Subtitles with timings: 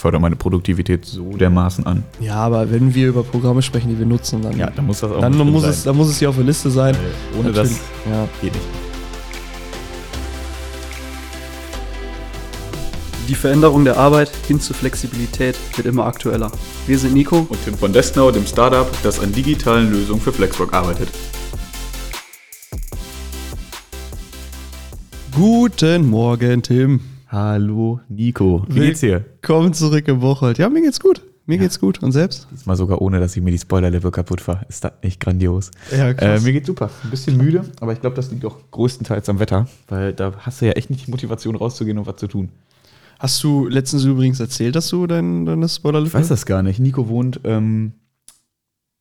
[0.00, 2.04] fördere meine Produktivität so dermaßen an.
[2.20, 5.12] Ja, aber wenn wir über Programme sprechen, die wir nutzen, dann, Ja, dann muss das
[5.12, 5.70] auch dann, muss sein.
[5.70, 6.94] es, dann muss es hier auf der Liste sein.
[6.96, 7.72] Weil ohne Natürlich.
[8.04, 8.28] das Ja.
[8.40, 8.64] geht nicht.
[13.28, 16.50] Die Veränderung der Arbeit hin zu Flexibilität wird immer aktueller.
[16.86, 17.46] Wir sind Nico.
[17.48, 21.10] Und Tim von Desnau, dem Startup, das an digitalen Lösungen für Flexwork arbeitet.
[25.32, 27.00] Guten Morgen, Tim.
[27.32, 29.24] Hallo Nico, wie geht's dir?
[29.40, 30.52] Komm zurück im Woche.
[30.56, 31.22] Ja, mir geht's gut.
[31.46, 32.02] Mir geht's gut.
[32.02, 32.48] Und selbst?
[32.50, 34.68] Diesmal sogar ohne, dass ich mir die Spoilerlippe kaputt war.
[34.68, 35.70] Ist das nicht grandios?
[35.96, 36.90] Ja, Äh, mir geht's super.
[37.04, 40.60] Ein bisschen müde, aber ich glaube, das liegt auch größtenteils am Wetter, weil da hast
[40.60, 42.48] du ja echt nicht die Motivation rauszugehen und was zu tun.
[43.20, 46.80] Hast du letztens übrigens erzählt, dass du dein, deine spoiler Ich weiß das gar nicht.
[46.80, 47.92] Nico wohnt ähm,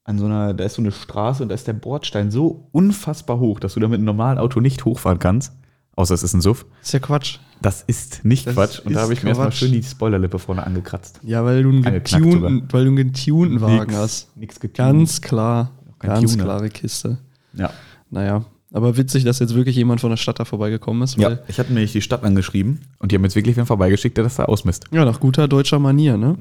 [0.03, 3.39] an so einer, da ist so eine Straße und da ist der Bordstein so unfassbar
[3.39, 5.53] hoch, dass du da mit einem normalen Auto nicht hochfahren kannst.
[5.99, 6.65] Außer es ist ein Suff.
[6.81, 7.39] Ist ja Quatsch.
[7.61, 8.79] Das ist nicht Das Quatsch.
[8.79, 11.19] Und da habe ich mir erstmal schön die Spoilerlippe vorne angekratzt.
[11.23, 14.37] Ja, weil du einen getunten, weil du einen getunten Wagen Nix- hast.
[14.37, 14.77] Nix getuned.
[14.77, 15.71] Ganz klar.
[15.99, 16.43] Ganz Tuner.
[16.45, 17.17] klare Kiste.
[17.51, 17.71] Ja.
[18.09, 18.45] Naja.
[18.71, 21.17] Aber witzig, dass jetzt wirklich jemand von der Stadt da vorbeigekommen ist.
[21.17, 21.39] ja.
[21.47, 24.35] Ich hatte nämlich die Stadt angeschrieben und die haben jetzt wirklich wen vorbeigeschickt, der das
[24.35, 24.85] da ausmisst.
[24.91, 26.37] ja, nach guter deutscher Manier, ne?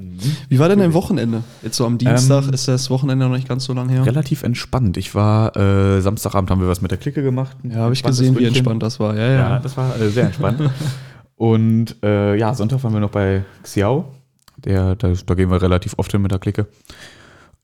[0.51, 1.43] Wie war denn dein Wochenende?
[1.63, 4.05] Jetzt so am Dienstag Ähm, ist das Wochenende noch nicht ganz so lang her.
[4.05, 4.99] Relativ entspannt.
[4.99, 7.57] Ich war, äh, Samstagabend haben wir was mit der Clique gemacht.
[7.63, 8.57] Ja, habe ich gesehen, wie Ründchen.
[8.57, 9.17] entspannt das war.
[9.17, 9.35] Ja, ja.
[9.35, 10.61] Ja, das war äh, sehr entspannt.
[11.37, 14.13] und äh, ja, Sonntag waren wir noch bei Xiao.
[14.59, 16.67] Der, da, da gehen wir relativ oft hin mit der Clique.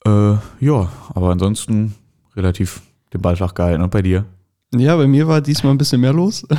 [0.07, 0.11] Äh,
[0.61, 1.95] ja, aber ansonsten
[2.35, 2.81] relativ
[3.13, 3.83] den Ball flach gehalten.
[3.83, 4.25] Und bei dir?
[4.79, 6.47] Ja, bei mir war diesmal ein bisschen mehr los.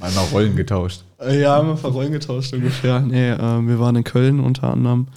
[0.00, 1.04] Mal mal Rollen getauscht.
[1.20, 3.00] Ja, wir ein paar Rollen getauscht ungefähr.
[3.00, 5.08] Nee, äh, wir waren in Köln unter anderem,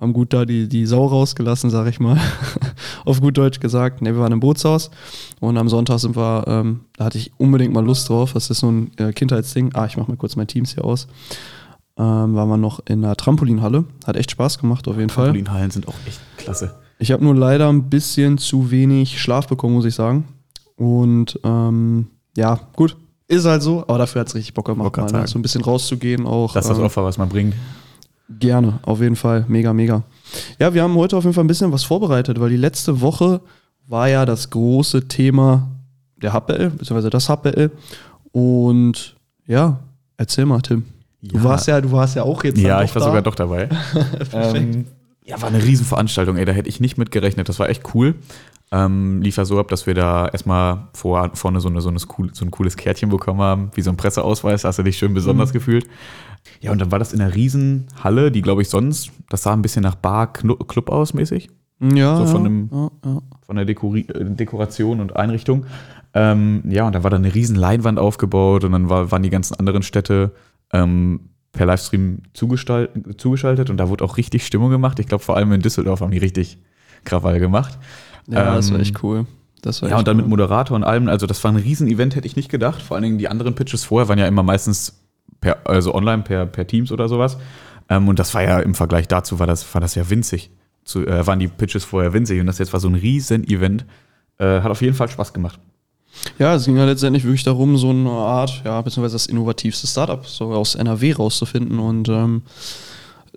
[0.00, 2.16] haben gut da die, die Sau rausgelassen, sag ich mal.
[3.04, 4.02] Auf gut Deutsch gesagt.
[4.02, 4.92] Nee, wir waren im Bootshaus
[5.40, 8.32] und am Sonntag sind wir, ähm, da hatte ich unbedingt mal Lust drauf.
[8.34, 9.72] Das ist so ein äh, Kindheitsding.
[9.74, 11.08] Ah, ich mach mal kurz mein Teams hier aus.
[11.98, 13.84] Ähm, waren wir noch in einer Trampolinhalle.
[14.06, 15.24] Hat echt Spaß gemacht, auf jeden Fall.
[15.24, 16.76] Trampolinhallen sind auch echt klasse.
[17.00, 20.28] Ich habe nur leider ein bisschen zu wenig Schlaf bekommen, muss ich sagen.
[20.80, 22.06] Und ähm,
[22.38, 22.96] ja, gut.
[23.28, 25.26] Ist halt so, aber dafür hat es richtig Bock gemacht, mal, ne?
[25.26, 26.54] so ein bisschen rauszugehen auch.
[26.54, 27.54] Das ist das ähm, Opfer, was man bringt.
[28.30, 29.44] Gerne, auf jeden Fall.
[29.46, 30.04] Mega, mega.
[30.58, 33.42] Ja, wir haben heute auf jeden Fall ein bisschen was vorbereitet, weil die letzte Woche
[33.88, 35.68] war ja das große Thema
[36.16, 37.70] der HPL, beziehungsweise das HPL.
[38.32, 39.16] Und
[39.46, 39.80] ja,
[40.16, 40.84] erzähl mal, Tim.
[41.20, 42.58] Du warst ja, du warst ja auch jetzt.
[42.58, 43.06] Ja, ich war da.
[43.06, 43.68] sogar doch dabei.
[44.32, 44.86] ähm,
[45.24, 47.48] ja, war eine Riesenveranstaltung, ey, da hätte ich nicht mit gerechnet.
[47.48, 48.14] Das war echt cool.
[48.72, 51.98] Ähm, lief ja so ab, dass wir da erstmal vor, vorne so, eine, so, eine,
[51.98, 55.52] so ein cooles Kärtchen bekommen haben, wie so ein Presseausweis, hast du dich schön besonders
[55.52, 55.88] gefühlt.
[56.60, 59.62] Ja, und dann war das in einer Riesenhalle, die glaube ich sonst, das sah ein
[59.62, 61.50] bisschen nach Bar, Club aus mäßig,
[61.80, 63.22] Ja, so von einem- ja, ja.
[63.42, 65.66] von der Dekori Dekoration und Einrichtung.
[66.14, 69.30] Ähm, ja, und da war dann eine riesen Leinwand aufgebaut und dann war, waren die
[69.30, 70.32] ganzen anderen Städte
[70.72, 74.98] ähm, per Livestream zugeschaltet und da wurde auch richtig Stimmung gemacht.
[74.98, 76.58] Ich glaube, vor allem in Düsseldorf haben die richtig
[77.04, 77.78] Krawall gemacht.
[78.28, 79.26] Ja, das war Ähm, echt cool.
[79.62, 80.22] Das war Ja, und dann cool.
[80.22, 82.80] mit Moderator und allem, also das war ein Riesen-Event, hätte ich nicht gedacht.
[82.80, 85.02] Vor allen Dingen die anderen Pitches vorher waren ja immer meistens
[85.40, 87.36] per, also online per, per Teams oder sowas.
[87.88, 90.50] Ähm, und das war ja im Vergleich dazu, war das, war das ja winzig.
[90.84, 93.84] Zu, äh, waren die Pitches vorher winzig und das jetzt war so ein Riesen-Event.
[94.38, 95.58] Äh, hat auf jeden Fall Spaß gemacht.
[96.38, 100.26] Ja, es ging ja letztendlich wirklich darum, so eine Art, ja, beziehungsweise das innovativste Startup
[100.26, 101.78] so aus NRW rauszufinden.
[101.78, 102.42] Und ähm,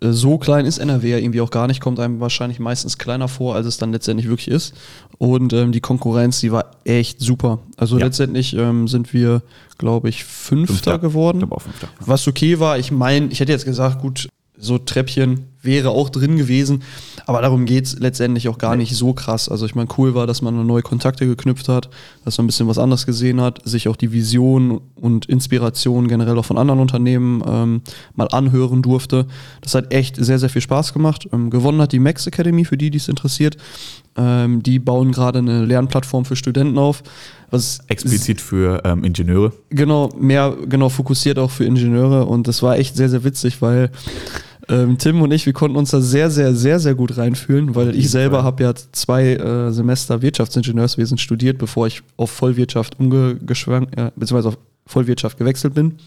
[0.01, 3.28] äh, so klein ist NRW ja irgendwie auch gar nicht, kommt einem wahrscheinlich meistens kleiner
[3.28, 4.73] vor, als es dann letztendlich wirklich ist.
[5.17, 7.59] Und ähm, die Konkurrenz, die war echt super.
[7.78, 8.06] Also Ja.
[8.06, 9.44] letztendlich ähm, sind wir,
[9.78, 11.00] glaube ich, Fünfter, Fünfter.
[11.00, 11.38] geworden.
[11.38, 11.88] Ich glaube auch Fünfter.
[12.01, 16.38] Was okay war, ich meine, ich hätte jetzt gesagt, gut, so Treppchen wäre auch drin
[16.38, 16.84] gewesen,
[17.25, 19.50] aber darum geht es letztendlich auch gar nicht so krass.
[19.50, 21.90] Also ich meine, cool war, dass man neue Kontakte geknüpft hat,
[22.25, 26.38] dass man ein bisschen was anderes gesehen hat, sich auch die Vision und Inspiration generell
[26.38, 27.81] auch von anderen Unternehmen ähm,
[28.16, 29.25] mal anhören durfte.
[29.62, 31.28] Das hat echt sehr, sehr viel Spaß gemacht.
[31.31, 33.57] Ähm, gewonnen hat die Max Academy, für die, die es interessiert.
[34.16, 37.03] Ähm, die bauen gerade eine Lernplattform für Studenten auf.
[37.50, 39.53] Was Explizit für ähm, Ingenieure.
[39.69, 43.91] genau, mehr genau fokussiert auch für Ingenieure und das war echt sehr, sehr witzig, weil
[44.69, 47.95] ähm, Tim und ich, wir konnten uns da sehr, sehr, sehr, sehr gut reinfühlen, weil
[47.95, 54.12] ich selber habe ja zwei äh, Semester Wirtschaftsingenieurswesen studiert, bevor ich auf Vollwirtschaft umgeschwankt, äh,
[54.15, 55.98] beziehungsweise auf Vollwirtschaft gewechselt bin.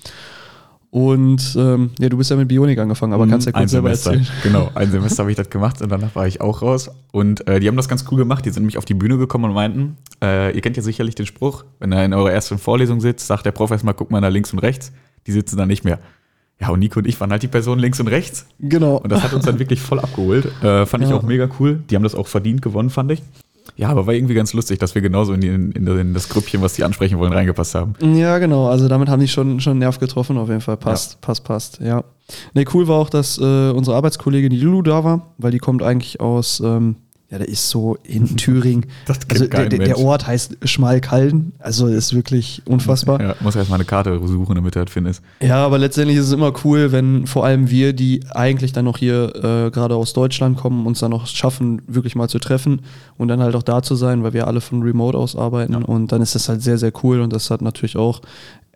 [0.90, 3.94] Und ähm, ja, du bist ja mit Bionik angefangen, aber kannst ja kurz ein selber
[3.94, 4.12] Semester.
[4.12, 4.42] erzählen.
[4.42, 6.90] Genau, ein Semester habe ich das gemacht und danach war ich auch raus.
[7.12, 8.46] Und äh, die haben das ganz cool gemacht.
[8.46, 11.26] Die sind nämlich auf die Bühne gekommen und meinten, äh, ihr kennt ja sicherlich den
[11.26, 14.30] Spruch, wenn er in eurer ersten Vorlesung sitzt, sagt der Prof erstmal, guck mal nach
[14.30, 14.92] links und rechts.
[15.26, 15.98] Die sitzen da nicht mehr.
[16.60, 18.46] Ja, und Nico und ich waren halt die Personen links und rechts.
[18.58, 18.96] Genau.
[18.96, 20.46] Und das hat uns dann wirklich voll abgeholt.
[20.62, 21.16] Äh, fand ich Ja.
[21.16, 21.80] auch mega cool.
[21.90, 23.22] Die haben das auch verdient gewonnen, fand ich.
[23.76, 26.62] Ja, aber war irgendwie ganz lustig, dass wir genauso in, die, in, in das Grüppchen,
[26.62, 27.94] was die ansprechen wollen, reingepasst haben.
[28.14, 28.68] Ja, genau.
[28.68, 30.76] Also damit haben die schon, schon einen Nerv getroffen, auf jeden Fall.
[30.78, 31.18] Passt, ja.
[31.20, 31.80] passt, passt.
[31.80, 32.04] Ja.
[32.54, 36.20] Ne, cool war auch, dass äh, unsere Arbeitskollegin Lulu da war, weil die kommt eigentlich
[36.20, 36.96] aus ähm,
[37.28, 38.86] ja, der ist so in Thüringen.
[39.06, 41.52] Das also der, der, Ort heißt Schmalkalden.
[41.58, 43.20] Also ist wirklich unfassbar.
[43.20, 45.22] Ja, muss erst mal eine Karte suchen, damit du das findest.
[45.40, 48.98] Ja, aber letztendlich ist es immer cool, wenn vor allem wir, die eigentlich dann noch
[48.98, 52.82] hier äh, gerade aus Deutschland kommen, uns dann noch schaffen, wirklich mal zu treffen
[53.16, 55.72] und dann halt auch da zu sein, weil wir alle von Remote aus arbeiten.
[55.72, 55.78] Ja.
[55.80, 58.20] Und dann ist das halt sehr, sehr cool und das hat natürlich auch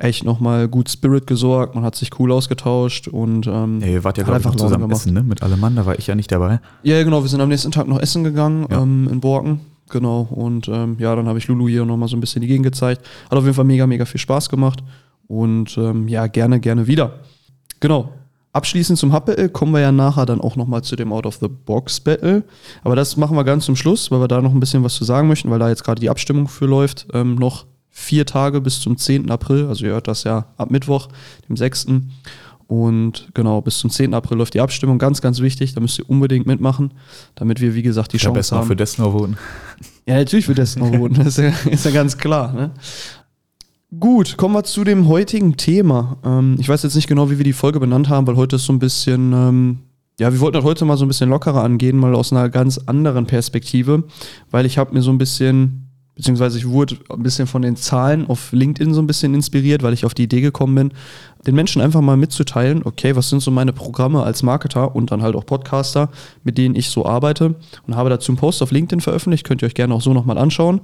[0.00, 4.18] echt nochmal gut Spirit gesorgt, man hat sich cool ausgetauscht und ähm, ja, ihr wart
[4.18, 5.00] ja ich noch zusammen gemacht.
[5.00, 5.22] essen, ne?
[5.22, 6.60] Mit allem Mann, da war ich ja nicht dabei.
[6.82, 8.82] Ja, genau, wir sind am nächsten Tag noch essen gegangen ja.
[8.82, 9.60] ähm, in Borken.
[9.90, 12.64] Genau, und ähm, ja, dann habe ich Lulu hier nochmal so ein bisschen die Gegend
[12.64, 13.02] gezeigt.
[13.30, 14.82] Hat auf jeden Fall mega, mega viel Spaß gemacht
[15.26, 17.20] und ähm, ja, gerne, gerne wieder.
[17.80, 18.12] Genau,
[18.52, 22.42] Abschließend zum Hub-Battle kommen wir ja nachher dann auch nochmal zu dem Out-of-the-Box-Battle.
[22.82, 25.04] Aber das machen wir ganz zum Schluss, weil wir da noch ein bisschen was zu
[25.04, 27.06] sagen möchten, weil da jetzt gerade die Abstimmung für läuft.
[27.12, 29.30] Ähm, noch vier Tage bis zum 10.
[29.30, 29.66] April.
[29.66, 31.08] Also ihr hört das ja ab Mittwoch,
[31.48, 31.86] dem 6.
[32.70, 34.14] Und genau, bis zum 10.
[34.14, 34.98] April läuft die Abstimmung.
[34.98, 35.74] Ganz, ganz wichtig.
[35.74, 36.94] Da müsst ihr unbedingt mitmachen,
[37.34, 38.68] damit wir, wie gesagt, die ich Chance haben.
[38.68, 39.36] für Desno voten.
[40.06, 41.14] Ja, natürlich für Desno voten.
[41.14, 42.52] Das ist ja, ist ja ganz klar.
[42.52, 42.72] Ne?
[43.98, 46.16] Gut, kommen wir zu dem heutigen Thema.
[46.24, 48.64] Ähm, ich weiß jetzt nicht genau, wie wir die Folge benannt haben, weil heute ist
[48.64, 49.78] so ein bisschen, ähm,
[50.18, 52.78] ja, wir wollten das heute mal so ein bisschen lockerer angehen, mal aus einer ganz
[52.78, 54.04] anderen Perspektive,
[54.50, 55.89] weil ich habe mir so ein bisschen
[56.20, 59.94] beziehungsweise ich wurde ein bisschen von den Zahlen auf LinkedIn so ein bisschen inspiriert, weil
[59.94, 60.92] ich auf die Idee gekommen bin,
[61.46, 65.22] den Menschen einfach mal mitzuteilen, okay, was sind so meine Programme als Marketer und dann
[65.22, 66.10] halt auch Podcaster,
[66.44, 67.54] mit denen ich so arbeite
[67.86, 70.36] und habe dazu einen Post auf LinkedIn veröffentlicht, könnt ihr euch gerne auch so nochmal
[70.36, 70.82] anschauen.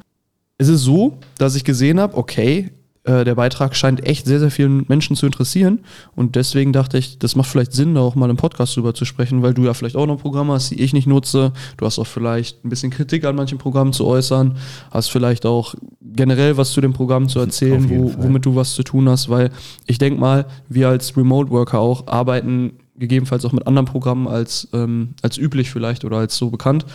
[0.57, 2.71] Es ist so, dass ich gesehen habe, okay,
[3.07, 5.81] äh, der Beitrag scheint echt sehr, sehr vielen Menschen zu interessieren.
[6.15, 9.05] Und deswegen dachte ich, das macht vielleicht Sinn, da auch mal im Podcast drüber zu
[9.05, 11.53] sprechen, weil du ja vielleicht auch noch Programme hast, die ich nicht nutze.
[11.77, 14.57] Du hast auch vielleicht ein bisschen Kritik an manchen Programmen zu äußern,
[14.91, 18.83] hast vielleicht auch generell was zu den Programmen zu erzählen, wo, womit du was zu
[18.83, 19.51] tun hast, weil
[19.87, 24.69] ich denke mal, wir als Remote Worker auch arbeiten gegebenenfalls auch mit anderen Programmen als,
[24.73, 26.87] ähm, als üblich vielleicht oder als so bekannt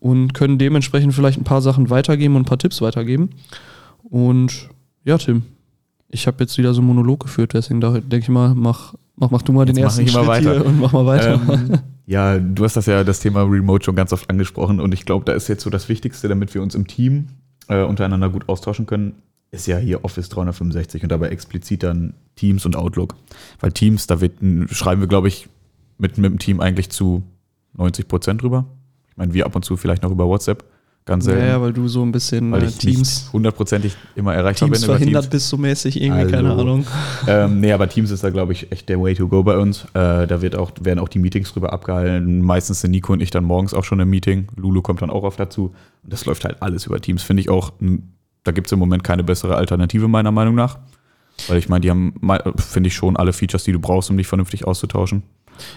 [0.00, 3.30] und können dementsprechend vielleicht ein paar Sachen weitergeben und ein paar Tipps weitergeben.
[4.02, 4.68] Und
[5.04, 5.42] ja, Tim,
[6.14, 9.42] ich habe jetzt wieder so einen Monolog geführt, deswegen denke ich mal, mach, mach, mach
[9.42, 11.40] du mal jetzt den ersten Schritt hier und mach mal weiter.
[11.48, 15.04] Ähm, ja, du hast das ja, das Thema Remote schon ganz oft angesprochen und ich
[15.04, 17.26] glaube, da ist jetzt so das Wichtigste, damit wir uns im Team
[17.68, 19.14] äh, untereinander gut austauschen können,
[19.50, 23.16] ist ja hier Office 365 und dabei explizit dann Teams und Outlook.
[23.60, 24.34] Weil Teams, da wird,
[24.70, 25.48] schreiben wir, glaube ich,
[25.98, 27.22] mit, mit dem Team eigentlich zu
[27.74, 28.66] 90 Prozent drüber.
[29.10, 30.64] Ich meine, wir ab und zu vielleicht noch über WhatsApp.
[31.06, 31.46] Ganz selten.
[31.46, 34.90] Ja, weil du so ein bisschen weil ich Teams hundertprozentig immer erreichbar Teams bin.
[34.90, 35.30] verhindert Teams.
[35.32, 36.86] bist so mäßig irgendwie, also, keine Ahnung.
[37.26, 39.84] Ähm, nee, aber Teams ist da, glaube ich, echt der Way to go bei uns.
[39.92, 42.40] Äh, da wird auch, werden auch die Meetings drüber abgehalten.
[42.40, 44.48] Meistens sind Nico und ich dann morgens auch schon im Meeting.
[44.56, 45.74] Lulu kommt dann auch oft dazu.
[46.02, 47.22] Und das läuft halt alles über Teams.
[47.22, 47.72] Finde ich auch,
[48.42, 50.78] da gibt es im Moment keine bessere Alternative, meiner Meinung nach.
[51.48, 52.14] Weil ich meine, die haben,
[52.56, 55.22] finde ich, schon alle Features, die du brauchst, um dich vernünftig auszutauschen.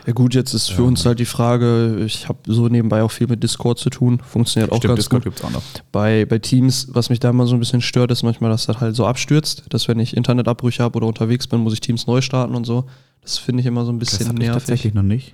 [0.06, 3.28] Ja gut, jetzt ist für uns halt die Frage, ich habe so nebenbei auch viel
[3.28, 5.34] mit Discord zu tun, funktioniert auch Stimmt, ganz Discord gut.
[5.34, 5.64] Gibt's auch noch.
[5.92, 8.80] Bei, bei Teams, was mich da immer so ein bisschen stört, ist manchmal, dass das
[8.80, 12.22] halt so abstürzt, dass wenn ich Internetabbrüche habe oder unterwegs bin, muss ich Teams neu
[12.22, 12.86] starten und so.
[13.22, 14.48] Das finde ich immer so ein bisschen das nervig.
[14.48, 15.34] Ich tatsächlich noch nicht.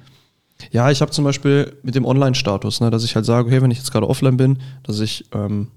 [0.71, 3.71] Ja, ich habe zum Beispiel mit dem Online-Status, ne, dass ich halt sage, hey, wenn
[3.71, 5.67] ich jetzt gerade offline bin, dass ich ähm,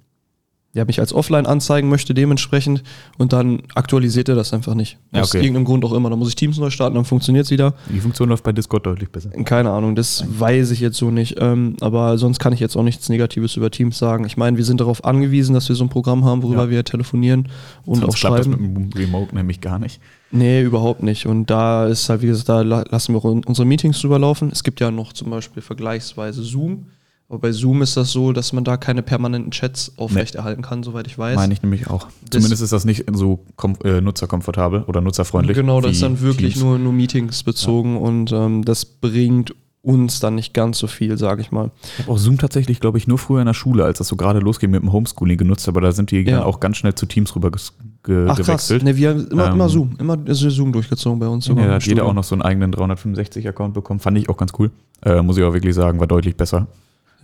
[0.77, 2.83] ja, mich als offline anzeigen möchte, dementsprechend,
[3.17, 4.99] und dann aktualisiert er das einfach nicht.
[5.11, 6.11] Ja, Aus irgendeinem Grund auch immer.
[6.11, 7.73] Da muss ich Teams neu starten, dann funktioniert es wieder.
[7.89, 9.31] Die Funktion läuft bei Discord deutlich besser.
[9.31, 10.39] Keine Ahnung, das Nein.
[10.39, 11.37] weiß ich jetzt so nicht.
[11.41, 14.27] Ähm, aber sonst kann ich jetzt auch nichts Negatives über Teams sagen.
[14.27, 16.71] Ich meine, wir sind darauf angewiesen, dass wir so ein Programm haben, worüber ja.
[16.71, 17.49] wir telefonieren
[17.87, 18.37] und sonst auch schreiben.
[18.37, 19.99] Das mit dem Remote nämlich gar nicht.
[20.31, 21.25] Nee, überhaupt nicht.
[21.25, 24.51] Und da ist halt, wie gesagt, da lassen wir unsere Meetings drüber laufen.
[24.53, 26.87] Es gibt ja noch zum Beispiel vergleichsweise Zoom
[27.29, 31.09] aber bei Zoom ist das so, dass man da keine permanenten Chats aufrechterhalten kann, soweit
[31.09, 31.35] ich weiß.
[31.35, 32.07] Meine ich nämlich auch.
[32.23, 33.45] Das Zumindest ist das nicht so
[33.83, 35.57] äh, nutzerkomfortabel oder nutzerfreundlich.
[35.57, 38.01] Genau, das ist dann wirklich nur, nur Meetings bezogen ja.
[38.01, 41.71] und ähm, das bringt uns dann nicht ganz so viel, sage ich mal.
[41.95, 44.17] Ich habe auch Zoom tatsächlich, glaube ich, nur früher in der Schule, als das so
[44.17, 46.39] gerade losging mit dem Homeschooling genutzt, aber da sind die ja.
[46.39, 48.83] dann auch ganz schnell zu Teams rüber ge Ach, gewechselt.
[48.83, 48.93] Krass.
[48.93, 51.47] Nee, wir haben immer, ähm, immer Zoom, immer Zoom durchgezogen bei uns.
[51.47, 54.53] Ja, da hat jeder auch noch so einen eigenen 365-Account bekommen, fand ich auch ganz
[54.59, 54.71] cool.
[55.05, 56.67] Äh, muss ich auch wirklich sagen, war deutlich besser.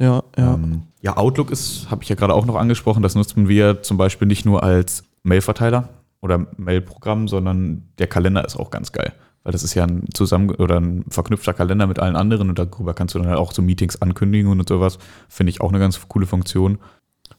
[0.02, 0.54] Ja, ja.
[0.54, 3.96] Ähm, ja, Outlook ist, habe ich ja gerade auch noch angesprochen, das nutzen wir zum
[3.96, 5.90] Beispiel nicht nur als Mailverteiler
[6.20, 9.12] oder Mailprogramm, sondern der Kalender ist auch ganz geil.
[9.44, 12.94] Weil das ist ja ein zusammen oder ein verknüpfter Kalender mit allen anderen und darüber
[12.94, 14.98] kannst du dann halt auch so Meetings ankündigen und sowas.
[15.28, 16.78] Finde ich auch eine ganz coole Funktion.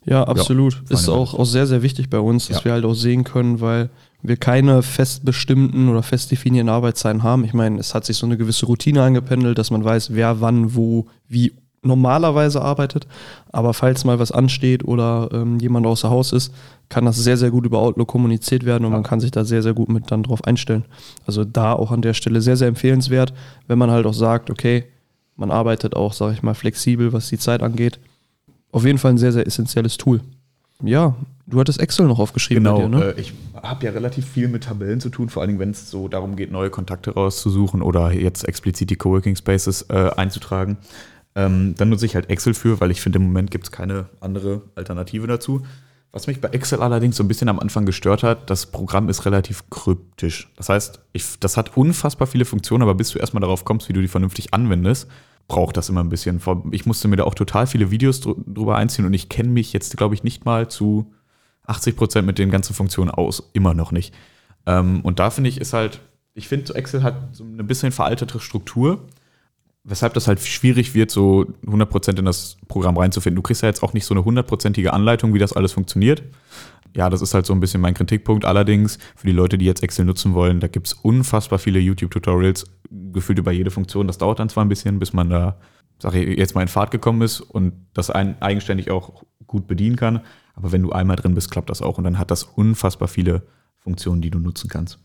[0.06, 0.82] Ja, absolut.
[0.90, 2.66] Ja, ist auch, auch sehr, sehr wichtig bei uns, dass ja.
[2.66, 3.90] wir halt auch sehen können, weil
[4.22, 7.46] wir keine fest bestimmten oder fest definierten Arbeitszeiten haben.
[7.46, 10.76] Ich meine, es hat sich so eine gewisse Routine eingependelt, dass man weiß, wer wann,
[10.76, 13.08] wo, wie normalerweise arbeitet.
[13.52, 16.54] Aber falls mal was ansteht oder ähm, jemand außer Haus ist,
[16.90, 19.64] kann das sehr, sehr gut über Outlook kommuniziert werden und man kann sich da sehr,
[19.64, 20.86] sehr gut mit dann drauf einstellen.
[21.26, 23.34] Also da auch an der Stelle sehr, sehr empfehlenswert,
[23.68, 24.86] wenn man halt auch sagt, okay,
[25.36, 28.00] man arbeitet auch, sage ich mal, flexibel, was die Zeit angeht.
[28.72, 30.22] Auf jeden Fall ein sehr, sehr essentielles Tool.
[30.84, 31.16] Ja,
[31.48, 32.64] du hattest Excel noch aufgeschrieben.
[32.64, 33.14] Genau, bei dir, ne?
[33.16, 36.08] äh, ich habe ja relativ viel mit Tabellen zu tun, vor allem wenn es so
[36.08, 40.78] darum geht, neue Kontakte rauszusuchen oder jetzt explizit die Coworking Spaces äh, einzutragen.
[41.36, 44.06] Ähm, dann nutze ich halt Excel für, weil ich finde, im Moment gibt es keine
[44.20, 45.64] andere Alternative dazu.
[46.12, 49.26] Was mich bei Excel allerdings so ein bisschen am Anfang gestört hat, das Programm ist
[49.26, 50.52] relativ kryptisch.
[50.56, 53.94] Das heißt, ich, das hat unfassbar viele Funktionen, aber bis du erstmal darauf kommst, wie
[53.94, 55.08] du die vernünftig anwendest,
[55.48, 56.40] braucht das immer ein bisschen.
[56.70, 59.98] Ich musste mir da auch total viele Videos drüber einziehen und ich kenne mich jetzt,
[59.98, 61.12] glaube ich, nicht mal zu
[61.66, 63.50] 80 Prozent mit den ganzen Funktionen aus.
[63.54, 64.14] Immer noch nicht.
[64.68, 66.00] Ähm, und da finde ich, ist halt,
[66.36, 69.08] ich finde, Excel hat so eine bisschen veraltete Struktur
[69.84, 73.36] weshalb das halt schwierig wird, so 100% in das Programm reinzufinden.
[73.36, 76.24] Du kriegst ja jetzt auch nicht so eine hundertprozentige Anleitung, wie das alles funktioniert.
[76.96, 78.46] Ja, das ist halt so ein bisschen mein Kritikpunkt.
[78.46, 82.66] Allerdings, für die Leute, die jetzt Excel nutzen wollen, da gibt es unfassbar viele YouTube-Tutorials,
[83.12, 84.08] gefühlt über jede Funktion.
[84.08, 85.58] Das dauert dann zwar ein bisschen, bis man da,
[86.00, 89.96] sag ich, jetzt mal in Fahrt gekommen ist und das ein, eigenständig auch gut bedienen
[89.96, 90.22] kann.
[90.54, 93.42] Aber wenn du einmal drin bist, klappt das auch und dann hat das unfassbar viele
[93.80, 95.00] Funktionen, die du nutzen kannst.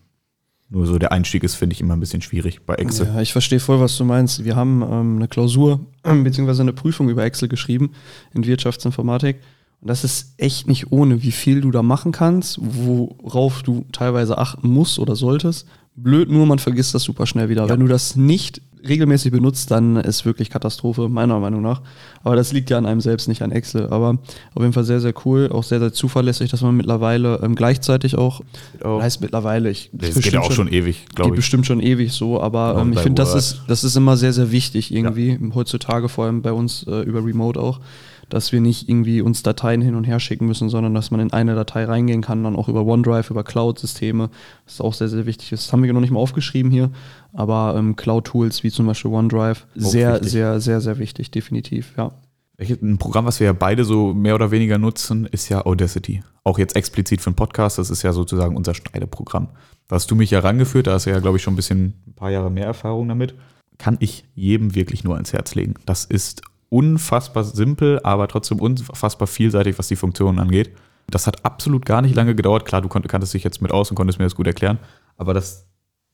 [0.70, 3.06] Nur so der Einstieg ist, finde ich, immer ein bisschen schwierig bei Excel.
[3.06, 4.44] Ja, ich verstehe voll, was du meinst.
[4.44, 6.60] Wir haben ähm, eine Klausur bzw.
[6.60, 7.92] eine Prüfung über Excel geschrieben
[8.34, 9.36] in Wirtschaftsinformatik.
[9.80, 14.36] Und das ist echt nicht ohne, wie viel du da machen kannst, worauf du teilweise
[14.36, 15.66] achten musst oder solltest.
[15.94, 17.62] Blöd nur, man vergisst das super schnell wieder.
[17.62, 17.68] Ja.
[17.70, 21.82] Wenn du das nicht regelmäßig benutzt, dann ist wirklich Katastrophe, meiner Meinung nach.
[22.24, 23.88] Aber das liegt ja an einem selbst, nicht an Excel.
[23.88, 24.18] Aber
[24.54, 28.16] auf jeden Fall sehr, sehr cool, auch sehr, sehr zuverlässig, dass man mittlerweile ähm, gleichzeitig
[28.16, 28.42] auch,
[28.82, 31.36] auch, heißt mittlerweile, ich das geht ja auch schon, schon ewig, glaube ich.
[31.36, 34.50] bestimmt schon ewig so, aber ähm, ich finde, das ist, das ist immer sehr, sehr
[34.50, 35.54] wichtig irgendwie, ja.
[35.54, 37.80] heutzutage vor allem bei uns äh, über Remote auch
[38.28, 41.32] dass wir nicht irgendwie uns Dateien hin und her schicken müssen, sondern dass man in
[41.32, 44.30] eine Datei reingehen kann, dann auch über OneDrive, über Cloud-Systeme,
[44.66, 45.66] was auch sehr, sehr wichtig ist.
[45.66, 46.90] Das haben wir noch nicht mal aufgeschrieben hier,
[47.32, 50.30] aber ähm, Cloud-Tools wie zum Beispiel OneDrive, sehr, wichtig.
[50.30, 52.12] sehr, sehr, sehr wichtig, definitiv, ja.
[52.60, 56.24] Ein Programm, was wir ja beide so mehr oder weniger nutzen, ist ja Audacity.
[56.42, 59.50] Auch jetzt explizit für einen Podcast, das ist ja sozusagen unser Schneideprogramm.
[59.86, 61.94] Da hast du mich ja rangeführt, da hast du ja, glaube ich, schon ein bisschen
[62.08, 63.36] ein paar Jahre mehr Erfahrung damit.
[63.78, 65.74] Kann ich jedem wirklich nur ans Herz legen.
[65.86, 70.70] Das ist unfassbar simpel, aber trotzdem unfassbar vielseitig, was die Funktionen angeht.
[71.10, 72.66] Das hat absolut gar nicht lange gedauert.
[72.66, 74.78] Klar, du kanntest dich jetzt mit aus und konntest mir das gut erklären,
[75.16, 75.66] aber das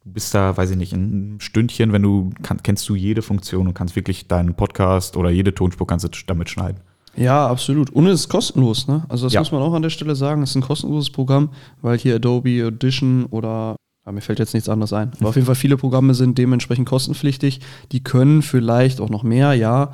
[0.04, 3.66] du bist da, weiß ich nicht, ein Stündchen, wenn du kann, kennst du jede Funktion
[3.66, 6.80] und kannst wirklich deinen Podcast oder jede Tonspur kannst du damit schneiden.
[7.16, 7.90] Ja, absolut.
[7.90, 9.04] Und es ist kostenlos, ne?
[9.08, 9.40] Also das ja.
[9.40, 10.42] muss man auch an der Stelle sagen.
[10.42, 14.68] Es ist ein kostenloses Programm, weil hier Adobe Audition oder ja, mir fällt jetzt nichts
[14.68, 15.12] anderes ein.
[15.18, 17.60] Aber auf jeden Fall viele Programme sind dementsprechend kostenpflichtig.
[17.92, 19.92] Die können vielleicht auch noch mehr, ja.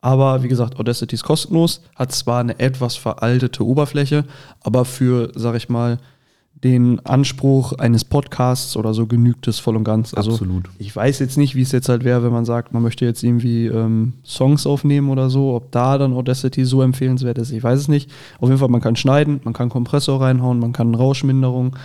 [0.00, 4.24] Aber wie gesagt, Audacity ist kostenlos, hat zwar eine etwas veraltete Oberfläche,
[4.62, 5.98] aber für, sag ich mal,
[6.64, 10.12] den Anspruch eines Podcasts oder so genügt es voll und ganz.
[10.12, 10.68] Also Absolut.
[10.78, 13.22] Ich weiß jetzt nicht, wie es jetzt halt wäre, wenn man sagt, man möchte jetzt
[13.22, 17.78] irgendwie ähm, Songs aufnehmen oder so, ob da dann Audacity so empfehlenswert ist, ich weiß
[17.78, 18.10] es nicht.
[18.40, 21.76] Auf jeden Fall, man kann schneiden, man kann Kompressor reinhauen, man kann Rauschminderung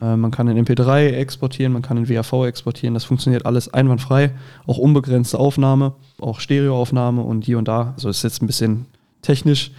[0.00, 2.94] äh, man kann in MP3 exportieren, man kann in WAV exportieren.
[2.94, 4.32] Das funktioniert alles einwandfrei.
[4.66, 7.92] Auch unbegrenzte Aufnahme, auch Stereoaufnahme und hier und da.
[7.94, 8.86] Also ist jetzt ein bisschen
[9.22, 9.72] technisch,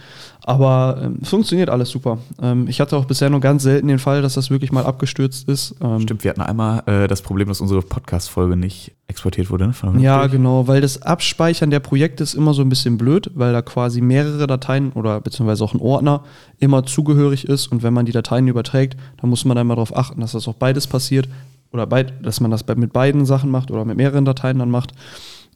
[0.44, 2.18] aber ähm, funktioniert alles super.
[2.40, 5.48] Ähm, ich hatte auch bisher nur ganz selten den Fall, dass das wirklich mal abgestürzt
[5.48, 5.76] ist.
[5.80, 9.68] Ähm, Stimmt, wir hatten einmal äh, das Problem, dass unsere Podcast-Folge nicht exportiert wurde.
[9.68, 10.02] Ne?
[10.02, 13.62] Ja, genau, weil das Abspeichern der Projekte ist immer so ein bisschen blöd, weil da
[13.62, 16.24] quasi mehrere Dateien oder beziehungsweise auch ein Ordner
[16.58, 20.20] immer zugehörig ist und wenn man die Dateien überträgt, dann muss man einmal darauf achten,
[20.20, 21.28] dass das auch beides passiert
[21.72, 24.92] oder beid, dass man das mit beiden Sachen macht oder mit mehreren Dateien dann macht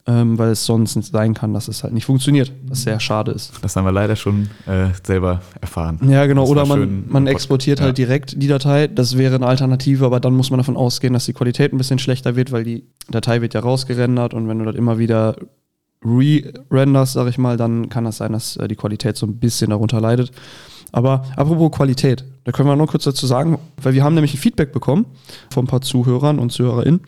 [0.07, 3.33] ähm, weil es sonst nicht sein kann, dass es halt nicht funktioniert, was sehr schade
[3.33, 3.53] ist.
[3.63, 5.99] Das haben wir leider schon äh, selber erfahren.
[6.09, 6.47] Ja, genau.
[6.47, 7.87] Oder man, man exportiert ja.
[7.87, 8.87] halt direkt die Datei.
[8.87, 11.99] Das wäre eine Alternative, aber dann muss man davon ausgehen, dass die Qualität ein bisschen
[11.99, 15.37] schlechter wird, weil die Datei wird ja rausgerendert und wenn du das immer wieder
[16.05, 19.71] re-renderst, sag ich mal, dann kann das sein, dass äh, die Qualität so ein bisschen
[19.71, 20.31] darunter leidet.
[20.93, 24.39] Aber apropos Qualität, da können wir noch kurz dazu sagen, weil wir haben nämlich ein
[24.39, 25.07] Feedback bekommen
[25.51, 27.01] von ein paar Zuhörern und ZuhörerInnen,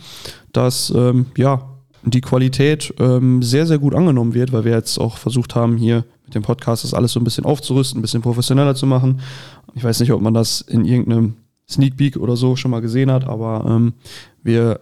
[0.52, 5.16] dass ähm, ja die Qualität ähm, sehr, sehr gut angenommen wird, weil wir jetzt auch
[5.16, 8.74] versucht haben, hier mit dem Podcast das alles so ein bisschen aufzurüsten, ein bisschen professioneller
[8.74, 9.20] zu machen.
[9.74, 11.34] Ich weiß nicht, ob man das in irgendeinem
[11.68, 13.94] Sneak Peek oder so schon mal gesehen hat, aber ähm,
[14.42, 14.80] wir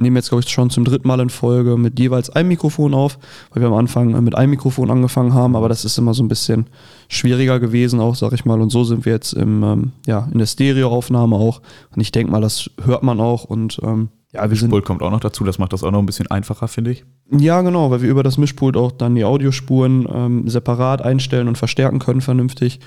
[0.00, 3.18] nehmen jetzt, glaube ich, schon zum dritten Mal in Folge mit jeweils einem Mikrofon auf,
[3.52, 6.28] weil wir am Anfang mit einem Mikrofon angefangen haben, aber das ist immer so ein
[6.28, 6.66] bisschen
[7.08, 8.60] schwieriger gewesen, auch, sag ich mal.
[8.60, 11.60] Und so sind wir jetzt im, ähm, ja, in der Stereoaufnahme auch.
[11.94, 15.02] Und ich denke mal, das hört man auch und ähm, Ja, wir sind Mischpult kommt
[15.02, 17.04] auch noch dazu, das macht das auch noch ein bisschen einfacher, finde ich.
[17.36, 21.58] Ja, genau, weil wir über das Mischpult auch dann die Audiospuren ähm, separat einstellen und
[21.58, 22.78] verstärken können vernünftig.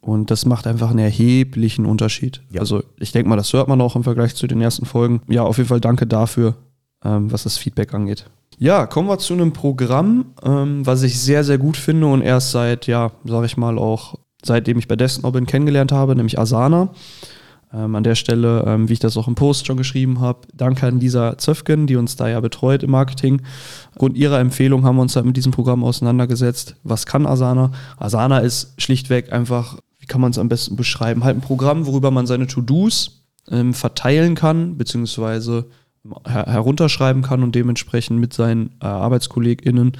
[0.00, 2.42] Und das macht einfach einen erheblichen Unterschied.
[2.50, 2.60] Ja.
[2.60, 5.22] Also ich denke mal, das hört man auch im Vergleich zu den ersten Folgen.
[5.28, 6.56] Ja, auf jeden Fall danke dafür,
[7.04, 8.26] ähm, was das Feedback angeht.
[8.58, 12.50] Ja, kommen wir zu einem Programm, ähm, was ich sehr, sehr gut finde und erst
[12.50, 16.90] seit, ja, sag ich mal auch, seitdem ich bei Desktop bin, kennengelernt habe, nämlich Asana.
[17.72, 20.86] Ähm, an der Stelle, ähm, wie ich das auch im Post schon geschrieben habe, danke
[20.86, 23.42] an Lisa Zöfgen, die uns da ja betreut im Marketing.
[23.90, 26.76] Aufgrund ihrer Empfehlung haben wir uns halt mit diesem Programm auseinandergesetzt.
[26.82, 27.72] Was kann Asana?
[27.98, 31.24] Asana ist schlichtweg einfach, wie kann man es am besten beschreiben?
[31.24, 35.66] Halt ein Programm, worüber man seine To-Dos ähm, verteilen kann, beziehungsweise
[36.26, 39.92] her herunterschreiben kann und dementsprechend mit seinen äh, ArbeitskollegInnen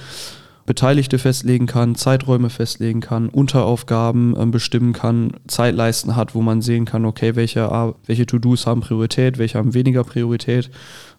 [0.69, 6.85] Beteiligte festlegen kann, Zeiträume festlegen kann, Unteraufgaben ähm, bestimmen kann, Zeitleisten hat, wo man sehen
[6.85, 7.67] kann, okay, welche,
[8.05, 10.69] welche To-Dos haben Priorität, welche haben weniger Priorität,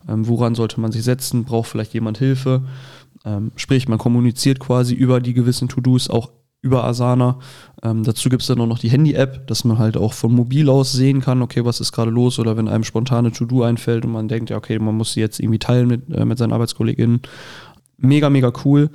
[0.08, 2.62] ähm, woran sollte man sich setzen, braucht vielleicht jemand Hilfe.
[3.24, 6.30] Ähm, sprich, man kommuniziert quasi über die gewissen To-Dos auch
[6.62, 7.40] über Asana.
[7.82, 10.70] Ähm, dazu gibt es dann auch noch die Handy-App, dass man halt auch von mobil
[10.70, 14.12] aus sehen kann, okay, was ist gerade los oder wenn einem spontane To-Do einfällt und
[14.12, 17.22] man denkt, ja, okay, man muss sie jetzt irgendwie teilen mit, äh, mit seinen ArbeitskollegInnen.
[17.96, 18.90] Mega, mega cool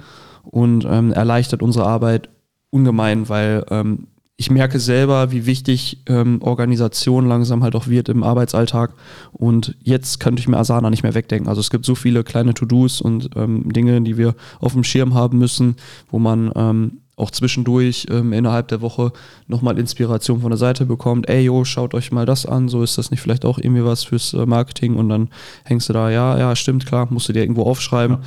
[0.45, 2.29] und ähm, erleichtert unsere Arbeit
[2.69, 8.21] ungemein, weil ähm, ich merke selber, wie wichtig ähm, Organisation langsam halt auch wird im
[8.21, 8.93] Arbeitsalltag.
[9.31, 11.47] Und jetzt könnte ich mir Asana nicht mehr wegdenken.
[11.47, 15.13] Also es gibt so viele kleine To-Dos und ähm, Dinge, die wir auf dem Schirm
[15.13, 15.77] haben müssen,
[16.09, 19.13] wo man ähm, auch zwischendurch ähm, innerhalb der Woche
[19.47, 21.29] nochmal Inspiration von der Seite bekommt.
[21.29, 22.67] Ey, yo, schaut euch mal das an.
[22.67, 24.97] So ist das nicht vielleicht auch irgendwie was fürs äh, Marketing.
[24.97, 25.29] Und dann
[25.63, 28.17] hängst du da, ja, ja, stimmt, klar, musst du dir irgendwo aufschreiben.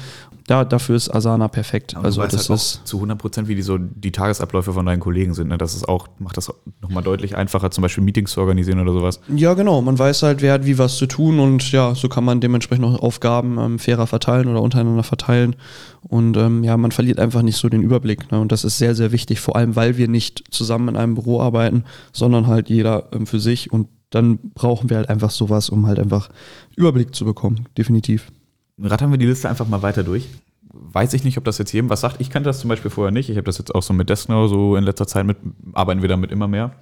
[0.49, 1.95] Da, dafür ist Asana perfekt.
[1.95, 4.73] Aber also du weißt das halt ist zu 100 Prozent, wie die so die Tagesabläufe
[4.73, 5.49] von deinen Kollegen sind.
[5.49, 5.59] Ne?
[5.59, 6.51] Das ist auch, macht das
[6.81, 9.21] nochmal deutlich einfacher, zum Beispiel Meetings zu organisieren oder sowas.
[9.29, 9.83] Ja, genau.
[9.83, 12.87] Man weiß halt, wer hat wie was zu tun und ja, so kann man dementsprechend
[12.87, 15.55] auch Aufgaben ähm, fairer verteilen oder untereinander verteilen.
[16.01, 18.33] Und ähm, ja, man verliert einfach nicht so den Überblick.
[18.33, 18.41] Ne?
[18.41, 21.43] Und das ist sehr, sehr wichtig, vor allem weil wir nicht zusammen in einem Büro
[21.43, 23.71] arbeiten, sondern halt jeder ähm, für sich.
[23.71, 26.31] Und dann brauchen wir halt einfach sowas, um halt einfach
[26.75, 27.67] Überblick zu bekommen.
[27.77, 28.33] Definitiv.
[28.81, 30.29] Rattern wir die Liste einfach mal weiter durch.
[30.71, 32.21] Weiß ich nicht, ob das jetzt jedem was sagt.
[32.21, 33.31] Ich kannte das zum Beispiel vorher nicht.
[33.31, 35.39] Ich habe das jetzt auch so mit Desknow so in letzter Zeit mit,
[35.73, 36.73] arbeiten wir damit immer mehr.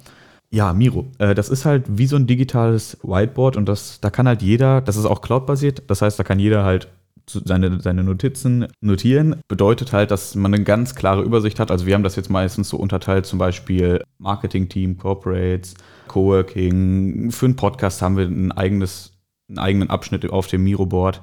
[0.49, 1.07] Ja, Miro.
[1.17, 4.81] Äh, das ist halt wie so ein digitales Whiteboard und das, da kann halt jeder,
[4.81, 6.87] das ist auch cloud-basiert, das heißt, da kann jeder halt
[7.29, 9.41] seine, seine Notizen notieren.
[9.47, 11.71] Bedeutet halt, dass man eine ganz klare Übersicht hat.
[11.71, 15.73] Also wir haben das jetzt meistens so unterteilt, zum Beispiel Marketing-Team, Corporates,
[16.07, 17.31] Coworking.
[17.31, 19.11] Für einen Podcast haben wir ein eigenes,
[19.49, 21.21] einen eigenen Abschnitt auf dem Miro-Board.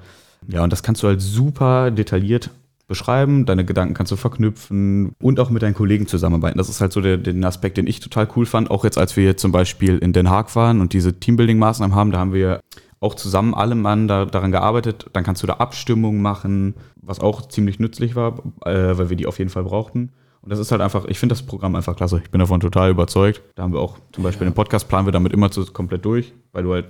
[0.48, 2.50] Ja, und das kannst du halt super detailliert
[2.86, 6.58] beschreiben, deine Gedanken kannst du verknüpfen und auch mit deinen Kollegen zusammenarbeiten.
[6.58, 8.70] Das ist halt so der, den Aspekt, den ich total cool fand.
[8.70, 12.18] Auch jetzt, als wir zum Beispiel in Den Haag waren und diese Teambuilding-Maßnahmen haben, da
[12.18, 12.60] haben wir
[13.00, 15.06] auch zusammen alle Mann da, daran gearbeitet.
[15.12, 19.26] Dann kannst du da Abstimmungen machen, was auch ziemlich nützlich war, äh, weil wir die
[19.26, 20.10] auf jeden Fall brauchten.
[20.42, 22.20] Und das ist halt einfach, ich finde das Programm einfach klasse.
[22.22, 23.40] Ich bin davon total überzeugt.
[23.54, 26.34] Da haben wir auch zum Beispiel den Podcast planen wir damit immer zu, komplett durch,
[26.52, 26.86] weil du halt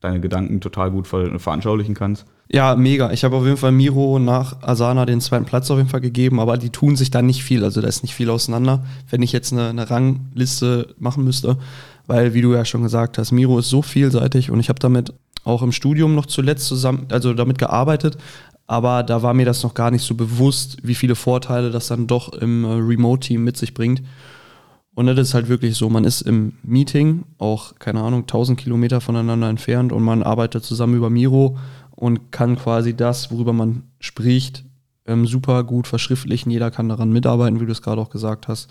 [0.00, 2.26] deine Gedanken total gut ver veranschaulichen kannst.
[2.52, 3.12] Ja, mega.
[3.12, 6.40] Ich habe auf jeden Fall Miro nach Asana den zweiten Platz auf jeden Fall gegeben,
[6.40, 7.62] aber die tun sich da nicht viel.
[7.62, 11.58] Also da ist nicht viel auseinander, wenn ich jetzt eine, eine Rangliste machen müsste.
[12.06, 15.12] Weil, wie du ja schon gesagt hast, Miro ist so vielseitig und ich habe damit
[15.44, 18.18] auch im Studium noch zuletzt zusammen, also damit gearbeitet,
[18.66, 22.06] aber da war mir das noch gar nicht so bewusst, wie viele Vorteile das dann
[22.06, 24.00] doch im äh, Remote-Team mit sich bringt.
[25.00, 29.00] Und das ist halt wirklich so, man ist im Meeting, auch, keine Ahnung, 1000 Kilometer
[29.00, 31.56] voneinander entfernt und man arbeitet zusammen über Miro
[31.92, 34.62] und kann quasi das, worüber man spricht,
[35.06, 36.50] ähm, super gut verschriftlichen.
[36.50, 38.68] Jeder kann daran mitarbeiten, wie du es gerade auch gesagt hast,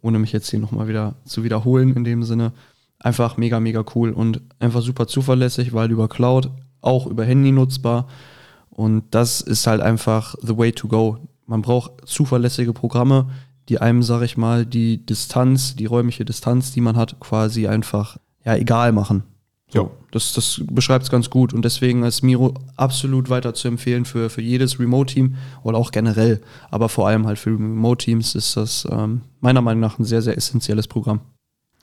[0.00, 2.52] ohne mich jetzt hier nochmal wieder zu wiederholen in dem Sinne.
[2.98, 6.48] Einfach mega, mega cool und einfach super zuverlässig, weil über Cloud,
[6.80, 8.08] auch über Handy nutzbar.
[8.70, 11.18] Und das ist halt einfach the way to go.
[11.44, 13.28] Man braucht zuverlässige Programme,
[13.68, 18.16] die einem, sag ich mal, die Distanz, die räumliche Distanz, die man hat, quasi einfach
[18.44, 19.24] ja egal machen.
[19.68, 19.90] So, Ja.
[20.12, 24.30] das, das beschreibt es ganz gut und deswegen ist Miro absolut weiter zu empfehlen für,
[24.30, 26.40] für jedes Remote-Team oder auch generell.
[26.70, 30.36] Aber vor allem halt für Remote-Teams ist das ähm, meiner Meinung nach ein sehr, sehr
[30.36, 31.20] essentielles Programm.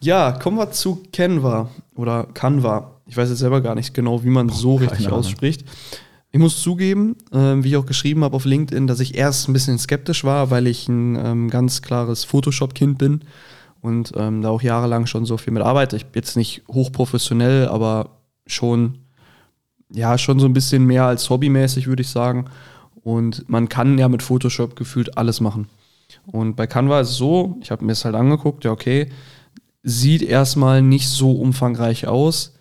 [0.02, 3.02] Ja, kommen wir zu Canva oder Canva.
[3.06, 5.20] Ich weiß jetzt selber gar nicht genau, wie man so keine richtig Ahnung.
[5.20, 5.66] ausspricht.
[6.36, 9.54] Ich muss zugeben, ähm, wie ich auch geschrieben habe auf LinkedIn, dass ich erst ein
[9.54, 13.22] bisschen skeptisch war, weil ich ein ähm, ganz klares Photoshop-Kind bin
[13.82, 15.96] und ähm, da auch jahrelang schon so viel mit arbeite.
[15.96, 18.18] Ich bin jetzt nicht hochprofessionell, aber
[18.48, 18.98] schon,
[19.92, 22.46] ja, schon so ein bisschen mehr als hobbymäßig, würde ich sagen.
[22.96, 25.68] Und man kann ja mit Photoshop gefühlt alles machen.
[26.26, 29.12] Und bei Canva ist es so, ich habe mir das halt angeguckt, ja, okay,
[29.84, 32.53] sieht erstmal nicht so umfangreich aus,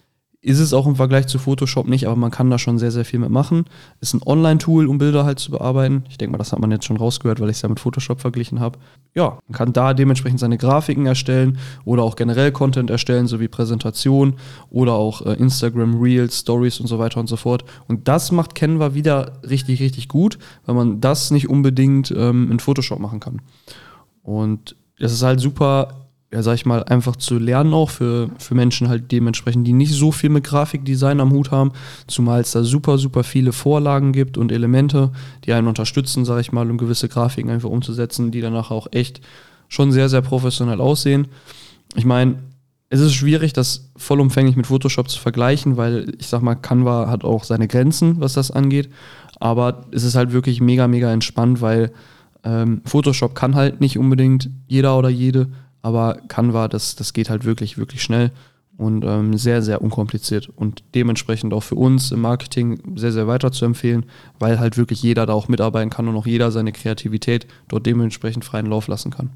[0.44, 3.04] ist es auch im Vergleich zu Photoshop nicht, aber man kann da schon sehr, sehr
[3.04, 3.64] viel mitmachen.
[4.00, 6.02] Ist ein Online-Tool, um Bilder halt zu bearbeiten.
[6.10, 8.20] Ich denke mal, das hat man jetzt schon rausgehört, weil ich es ja mit Photoshop
[8.20, 8.76] verglichen habe.
[9.14, 14.34] Ja, man kann da dementsprechend seine Grafiken erstellen oder auch generell Content erstellen, sowie Präsentation
[14.68, 17.64] oder auch äh, Instagram Reels, Stories und so weiter und so fort.
[17.86, 22.58] Und das macht Canva wieder richtig, richtig gut, weil man das nicht unbedingt ähm, in
[22.58, 23.42] Photoshop machen kann.
[24.24, 26.02] Und es ist halt super
[26.32, 29.92] ja, sag ich mal, einfach zu lernen auch für, für Menschen halt dementsprechend, die nicht
[29.92, 31.72] so viel mit Grafikdesign am Hut haben,
[32.06, 35.12] zumal es da super, super viele Vorlagen gibt und Elemente,
[35.44, 39.20] die einen unterstützen, sag ich mal, um gewisse Grafiken einfach umzusetzen, die danach auch echt
[39.68, 41.28] schon sehr, sehr professionell aussehen.
[41.96, 42.36] Ich meine,
[42.88, 47.24] es ist schwierig, das vollumfänglich mit Photoshop zu vergleichen, weil ich sag mal, Canva hat
[47.24, 48.90] auch seine Grenzen, was das angeht.
[49.40, 51.92] Aber es ist halt wirklich mega, mega entspannt, weil
[52.44, 55.48] ähm, Photoshop kann halt nicht unbedingt jeder oder jede.
[55.82, 58.30] Aber Canva, das, das geht halt wirklich, wirklich schnell
[58.76, 63.52] und ähm, sehr, sehr unkompliziert und dementsprechend auch für uns im Marketing sehr, sehr weiter
[63.52, 64.06] zu empfehlen,
[64.38, 68.44] weil halt wirklich jeder da auch mitarbeiten kann und auch jeder seine Kreativität dort dementsprechend
[68.44, 69.30] freien Lauf lassen kann.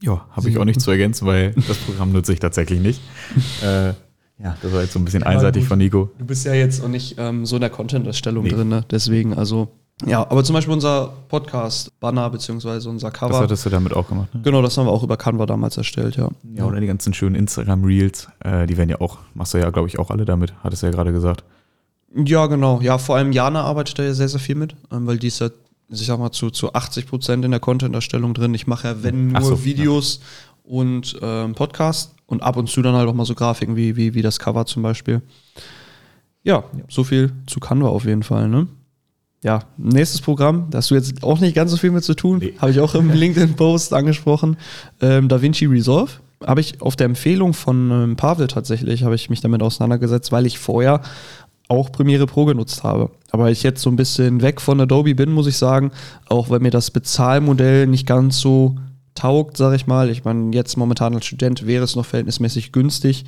[0.00, 3.00] Ja, habe ich auch nicht zu ergänzen, weil das Programm nutze ich tatsächlich nicht.
[3.62, 3.88] äh,
[4.42, 6.10] ja, das war jetzt so ein bisschen einseitig von Nico.
[6.18, 8.50] Du bist ja jetzt auch nicht ähm, so in der Content-Erstellung nee.
[8.50, 8.84] drin, ne?
[8.90, 9.68] deswegen, also
[10.04, 13.32] ja, aber zum Beispiel unser Podcast-Banner beziehungsweise unser Cover.
[13.32, 14.40] Das hattest du damit auch gemacht, ne?
[14.42, 16.28] Genau, das haben wir auch über Canva damals erstellt, ja.
[16.52, 19.86] Ja, oder die ganzen schönen Instagram-Reels, äh, die werden ja auch, machst du ja, glaube
[19.86, 21.44] ich, auch alle damit, hattest du ja gerade gesagt.
[22.14, 22.80] Ja, genau.
[22.80, 25.40] Ja, vor allem Jana arbeitet da ja sehr, sehr viel mit, ähm, weil die ist
[25.40, 25.50] ja,
[25.88, 28.52] ich sag mal, zu, zu 80 Prozent in der Content-Erstellung drin.
[28.54, 30.72] Ich mache ja, wenn nur so, Videos ja.
[30.72, 34.14] und ähm, Podcast und ab und zu dann halt auch mal so Grafiken wie, wie,
[34.14, 35.22] wie das Cover zum Beispiel.
[36.42, 38.66] Ja, so viel zu Canva auf jeden Fall, ne?
[39.44, 42.38] Ja, nächstes Programm, da hast du jetzt auch nicht ganz so viel mit zu tun,
[42.38, 42.54] nee.
[42.58, 44.56] habe ich auch im LinkedIn-Post angesprochen.
[45.02, 46.10] Ähm, DaVinci Resolve
[46.44, 50.46] habe ich auf der Empfehlung von ähm, Pavel tatsächlich, habe ich mich damit auseinandergesetzt, weil
[50.46, 51.02] ich vorher
[51.68, 53.10] auch Premiere Pro genutzt habe.
[53.30, 55.92] Aber ich jetzt so ein bisschen weg von Adobe bin, muss ich sagen,
[56.28, 58.76] auch weil mir das Bezahlmodell nicht ganz so
[59.14, 60.08] taugt, sage ich mal.
[60.08, 63.24] Ich meine, jetzt momentan als Student wäre es noch verhältnismäßig günstig,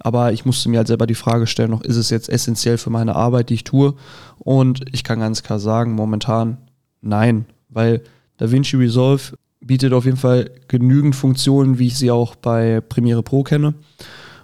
[0.00, 2.90] aber ich musste mir halt selber die Frage stellen, noch ist es jetzt essentiell für
[2.90, 3.94] meine Arbeit, die ich tue?
[4.38, 6.58] Und ich kann ganz klar sagen, momentan
[7.00, 8.02] nein, weil
[8.38, 13.42] DaVinci Resolve bietet auf jeden Fall genügend Funktionen, wie ich sie auch bei Premiere Pro
[13.42, 13.74] kenne.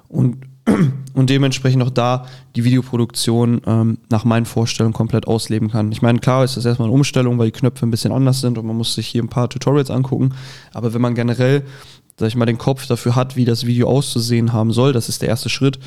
[0.09, 0.37] Und
[1.15, 5.93] und dementsprechend auch da die Videoproduktion ähm, nach meinen Vorstellungen komplett ausleben kann.
[5.93, 8.59] Ich meine, klar ist das erstmal eine Umstellung, weil die Knöpfe ein bisschen anders sind
[8.59, 10.35] und man muss sich hier ein paar Tutorials angucken.
[10.73, 11.63] Aber wenn man generell,
[12.19, 15.23] sag ich mal, den Kopf dafür hat, wie das Video auszusehen haben soll, das ist
[15.23, 15.79] der erste Schritt.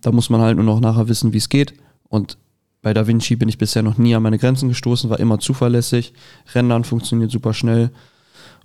[0.00, 1.74] Da muss man halt nur noch nachher wissen, wie es geht.
[2.08, 2.38] Und
[2.82, 6.12] bei DaVinci bin ich bisher noch nie an meine Grenzen gestoßen, war immer zuverlässig.
[6.54, 7.90] Rendern funktioniert super schnell.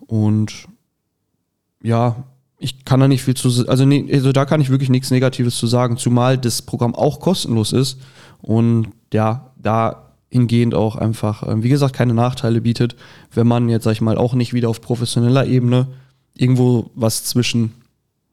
[0.07, 0.67] Und
[1.81, 2.23] ja,
[2.59, 5.57] ich kann da nicht viel zu, also, nee, also da kann ich wirklich nichts Negatives
[5.57, 7.99] zu sagen, zumal das Programm auch kostenlos ist
[8.39, 12.95] und ja, da hingehend auch einfach, ähm, wie gesagt, keine Nachteile bietet,
[13.33, 15.87] wenn man jetzt, sag ich mal, auch nicht wieder auf professioneller Ebene
[16.35, 17.73] irgendwo was zwischen,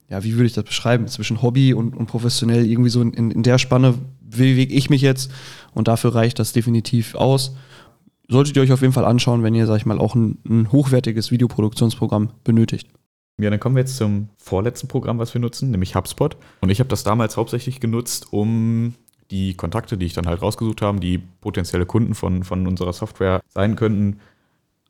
[0.08, 3.42] ja, wie würde ich das beschreiben, zwischen Hobby und, und professionell irgendwie so in, in
[3.42, 5.30] der Spanne bewege ich mich jetzt
[5.74, 7.56] und dafür reicht das definitiv aus.
[8.28, 10.70] Solltet ihr euch auf jeden Fall anschauen, wenn ihr, sag ich mal, auch ein, ein
[10.70, 12.88] hochwertiges Videoproduktionsprogramm benötigt.
[13.40, 16.36] Ja, dann kommen wir jetzt zum vorletzten Programm, was wir nutzen, nämlich HubSpot.
[16.60, 18.94] Und ich habe das damals hauptsächlich genutzt, um
[19.30, 23.40] die Kontakte, die ich dann halt rausgesucht habe, die potenzielle Kunden von, von unserer Software
[23.48, 24.18] sein könnten,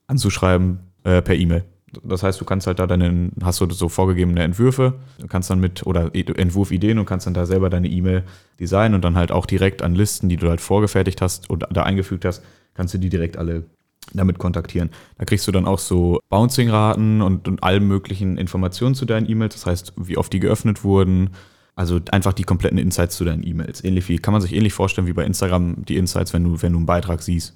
[0.07, 1.65] anzuschreiben äh, per E-Mail.
[2.03, 5.61] Das heißt, du kannst halt da deine, hast du so vorgegebene Entwürfe, du kannst dann
[5.61, 8.25] mit, oder Entwurfideen und kannst dann da selber deine E-Mail
[8.61, 11.83] designen und dann halt auch direkt an Listen, die du halt vorgefertigt hast und da
[11.85, 12.43] eingefügt hast,
[12.75, 13.65] kannst du die direkt alle
[14.13, 14.91] damit kontaktieren.
[15.19, 19.55] Da kriegst du dann auch so Bouncing-Raten und, und allen möglichen Informationen zu deinen E-Mails,
[19.55, 21.31] das heißt, wie oft die geöffnet wurden.
[21.75, 23.85] Also einfach die kompletten Insights zu deinen E-Mails.
[23.85, 26.73] Ähnlich wie, kann man sich ähnlich vorstellen wie bei Instagram die Insights, wenn du, wenn
[26.73, 27.55] du einen Beitrag siehst.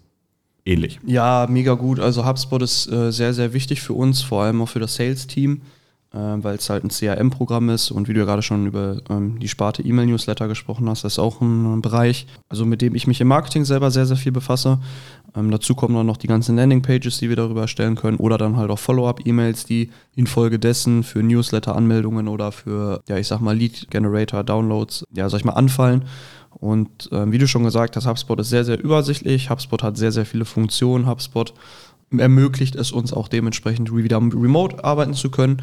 [0.65, 1.01] Ähnlich.
[1.05, 1.99] Ja, mega gut.
[1.99, 5.63] Also HubSpot ist äh, sehr, sehr wichtig für uns, vor allem auch für das Sales-Team,
[6.13, 9.41] äh, weil es halt ein CRM-Programm ist und wie du ja gerade schon über ähm,
[9.41, 13.09] die Sparte E-Mail-Newsletter gesprochen hast, das ist auch ein, ein Bereich, also mit dem ich
[13.09, 14.79] mich im Marketing selber sehr, sehr viel befasse.
[15.35, 18.57] Ähm, dazu kommen dann noch die ganzen Landingpages, die wir darüber erstellen können oder dann
[18.57, 25.29] halt auch Follow-up-E-Mails, die infolgedessen für Newsletter-Anmeldungen oder für, ja, ich sag mal, Lead-Generator-Downloads, ja,
[25.29, 26.05] sag ich mal, anfallen.
[26.55, 29.51] Und ähm, wie du schon gesagt hast, HubSpot ist sehr, sehr übersichtlich.
[29.51, 31.07] HubSpot hat sehr, sehr viele Funktionen.
[31.07, 31.55] HubSpot
[32.17, 35.63] ermöglicht es uns auch dementsprechend wieder remote arbeiten zu können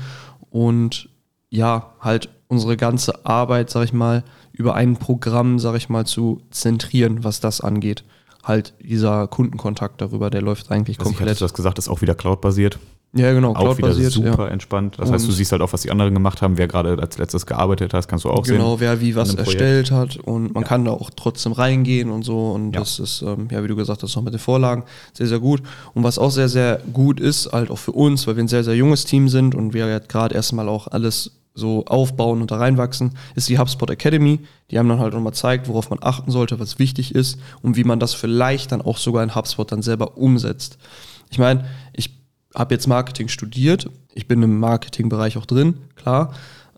[0.49, 1.09] und
[1.51, 6.41] ja, halt unsere ganze Arbeit, sag ich mal, über ein Programm, sag ich mal, zu
[6.49, 8.03] zentrieren, was das angeht
[8.43, 11.27] halt dieser Kundenkontakt darüber, der läuft eigentlich also komplett.
[11.27, 12.79] Ich hatte das gesagt, ist auch wieder Cloud-basiert.
[13.11, 14.11] Ja, genau, Auch wieder Cloud-basiert.
[14.11, 14.47] super Ja.
[14.49, 14.95] entspannt.
[14.99, 16.59] Das heißt, du Und- siehst halt auch, was die anderen gemacht haben.
[16.59, 18.81] Wer gerade als letztes gearbeitet hat, kannst du auch Genau, sehen.
[18.81, 20.69] wer wie was erstellt hat und man Ja.
[20.69, 22.81] kann da auch trotzdem reingehen und so und Ja.
[22.81, 25.63] das ist, ähm, ja, wie du gesagt hast, noch mit den Vorlagen sehr, sehr gut.
[25.95, 28.63] Und was auch sehr, sehr gut ist, halt auch für uns, weil wir ein sehr,
[28.63, 32.57] sehr junges Team sind und wir jetzt gerade erstmal auch alles so aufbauen und da
[32.57, 34.39] reinwachsen, ist die HubSpot Academy.
[34.71, 37.83] Die haben dann halt nochmal gezeigt, worauf man achten sollte, was wichtig ist und wie
[37.83, 40.77] man das vielleicht dann auch sogar in HubSpot dann selber umsetzt.
[41.29, 42.17] Ich meine, ich
[42.55, 46.33] habe jetzt Marketing studiert, ich bin im Marketingbereich auch drin, klar.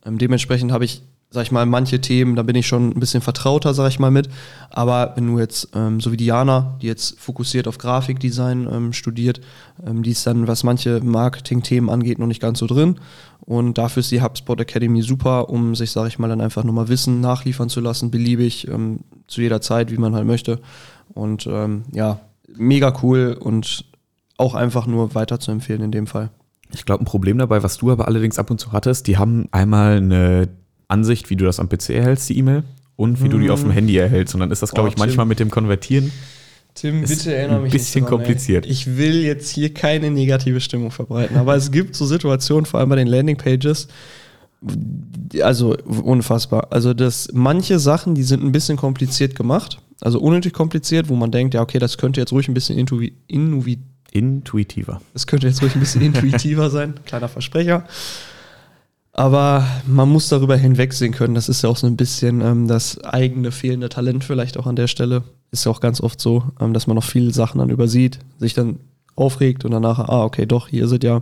[0.05, 1.03] Ähm, dementsprechend habe ich,
[1.33, 4.11] sag ich mal, manche Themen, da bin ich schon ein bisschen vertrauter, sag ich mal,
[4.11, 4.27] mit.
[4.69, 9.39] Aber wenn du jetzt, ähm, so wie Diana, die jetzt fokussiert auf Grafikdesign ähm, studiert,
[9.85, 12.99] ähm, die ist dann, was manche Marketing-Themen angeht, noch nicht ganz so drin.
[13.39, 16.89] Und dafür ist die HubSpot Academy super, um sich, sag ich mal, dann einfach nochmal
[16.89, 20.59] Wissen nachliefern zu lassen, beliebig, ähm, zu jeder Zeit, wie man halt möchte.
[21.13, 22.19] Und ähm, ja,
[22.57, 23.85] mega cool und
[24.35, 26.29] auch einfach nur weiter zu empfehlen in dem Fall.
[26.73, 29.47] Ich glaube, ein Problem dabei, was du aber allerdings ab und zu hattest, die haben
[29.51, 30.49] einmal eine
[30.91, 32.63] Ansicht, wie du das am PC erhältst, die E-Mail,
[32.95, 34.33] und wie du die auf dem Handy erhältst.
[34.35, 35.29] Und dann ist das, glaube Oh, ich, manchmal Tim.
[35.29, 36.11] mit dem Konvertieren.
[36.73, 38.17] Tim, Ist ein bisschen dran, ey.
[38.17, 38.65] kompliziert.
[38.65, 42.89] Ich will jetzt hier keine negative Stimmung verbreiten, aber es gibt so Situationen, vor allem
[42.89, 43.87] bei den Landingpages,
[45.41, 46.67] also unfassbar.
[46.71, 51.31] Also das manche Sachen, die sind ein bisschen kompliziert gemacht, also unnötig kompliziert, wo man
[51.31, 53.79] denkt, ja okay, das könnte jetzt ruhig ein bisschen intuitiv,
[54.13, 55.01] Intuitiver.
[55.13, 57.85] das könnte jetzt ruhig ein bisschen intuitiver sein, kleiner Versprecher.
[59.13, 61.35] Aber man muss darüber hinwegsehen können.
[61.35, 64.75] Das ist ja auch so ein bisschen ähm, das eigene fehlende Talent vielleicht auch an
[64.75, 65.23] der Stelle.
[65.51, 68.53] Ist ja auch ganz oft so, ähm, dass man noch viele Sachen dann übersieht, sich
[68.53, 68.79] dann
[69.15, 71.21] aufregt und danach, ah, okay, doch, hier sind ja.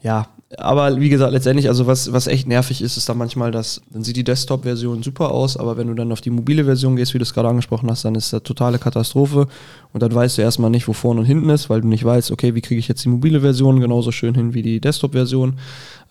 [0.00, 3.82] Ja, aber wie gesagt, letztendlich, also was, was echt nervig ist, ist dann manchmal, dass
[3.90, 7.14] dann sieht die Desktop-Version super aus, aber wenn du dann auf die mobile Version gehst,
[7.14, 9.48] wie du es gerade angesprochen hast, dann ist das totale Katastrophe
[9.92, 12.30] und dann weißt du erstmal nicht, wo vorne und hinten ist, weil du nicht weißt,
[12.30, 15.58] okay, wie kriege ich jetzt die mobile Version genauso schön hin wie die Desktop-Version,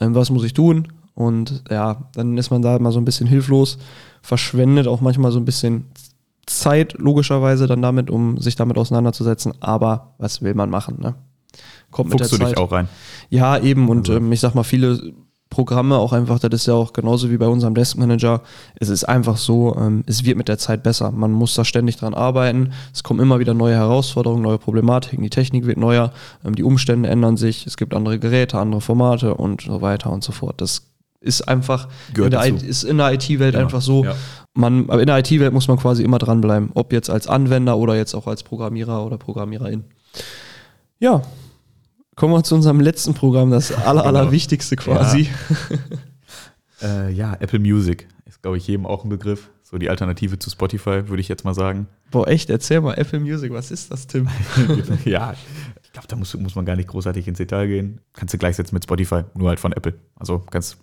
[0.01, 0.89] ähm, was muss ich tun?
[1.13, 3.77] Und ja, dann ist man da mal so ein bisschen hilflos,
[4.21, 5.85] verschwendet auch manchmal so ein bisschen
[6.45, 11.15] Zeit, logischerweise, dann damit, um sich damit auseinanderzusetzen, aber was will man machen, ne?
[11.91, 12.53] Kommt mit Fuchst der du Zeit.
[12.55, 12.87] dich auch rein.
[13.29, 13.89] Ja, eben.
[13.89, 15.13] Und Also- ähm, ich sag mal, viele
[15.49, 18.41] Programme auch einfach, das ist ja auch genauso wie bei unserem Desk Manager.
[18.77, 21.11] Es ist einfach so, ähm, es wird mit der Zeit besser.
[21.11, 22.73] Man muss da ständig dran arbeiten.
[22.93, 25.23] Es kommen immer wieder neue Herausforderungen, neue Problematiken.
[25.23, 26.11] Die Technik wird neuer,
[26.43, 27.65] ähm, die Umstände ändern sich.
[27.67, 30.59] Es gibt andere Geräte, andere Formate und so weiter und so fort.
[30.59, 30.87] Das
[31.21, 32.65] ist einfach Gehört in der, dazu.
[32.65, 33.63] Ist in der IT-Welt Immer.
[33.63, 34.03] einfach so.
[34.03, 34.15] Ja.
[34.55, 36.71] Man, aber in der IT-Welt muss man quasi immer dranbleiben.
[36.73, 39.85] Ob jetzt als Anwender oder jetzt auch als Programmierer oder Programmiererin.
[40.99, 41.21] Ja.
[42.15, 44.19] Kommen wir zu unserem letzten Programm, das aller, Genau.
[44.19, 45.29] allerwichtigste quasi.
[46.81, 49.49] Äh, ja, Apple Music ist, glaube ich, jedem auch ein Begriff.
[49.63, 51.87] So die Alternative zu Spotify, würde ich jetzt mal sagen.
[52.11, 54.27] Boah, echt, erzähl mal, Apple Music, was ist das, Tim?
[55.05, 55.33] ja,
[55.83, 57.99] ich glaube, da muss, muss man gar nicht großartig ins Detail gehen.
[58.13, 59.95] Kannst du gleichsetzen mit Spotify, nur halt von Apple.
[60.15, 60.77] Also ganz,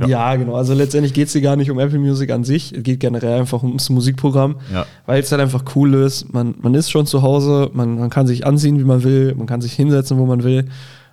[0.00, 0.36] Ja, Ja.
[0.36, 0.54] genau.
[0.54, 2.72] Also letztendlich geht es hier gar nicht um Apple Music an sich.
[2.72, 4.86] Es geht generell einfach ums Musikprogramm, ja.
[5.06, 6.32] weil es halt einfach cool ist.
[6.32, 9.46] Man, man ist schon zu Hause, man, man kann sich anziehen, wie man will, man
[9.46, 10.66] kann sich hinsetzen, wo man will.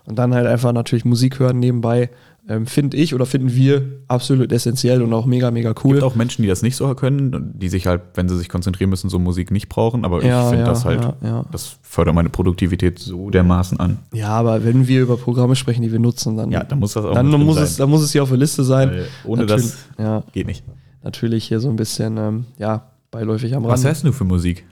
[0.06, 2.10] Und dann halt einfach natürlich Musik hören nebenbei.
[2.52, 5.94] Ähm, Finde ich oder finden wir absolut essentiell und auch mega, mega cool.
[5.94, 8.90] Gibt auch Menschen, die das nicht so können, die sich halt, wenn sie sich konzentrieren
[8.90, 10.04] müssen, so Musik nicht brauchen.
[10.04, 14.00] Aber Ja, ich finde ja, das halt, ja, das fördert meine Produktivität so dermaßen an.
[14.14, 17.06] Ja, aber wenn wir über Programme sprechen, die wir nutzen, dann, Ja, dann muss das
[17.06, 17.64] auch dann, muss, sein.
[17.66, 18.90] es, dann muss es hier auf der Liste sein.
[18.90, 19.66] Weil ohne Natürlich-
[19.98, 20.64] das ja, geht nicht.
[21.04, 22.82] natürlich hier so ein bisschen, ähm, ja,
[23.12, 23.84] beiläufig am Was Rand.
[23.90, 24.66] hörst du für Musik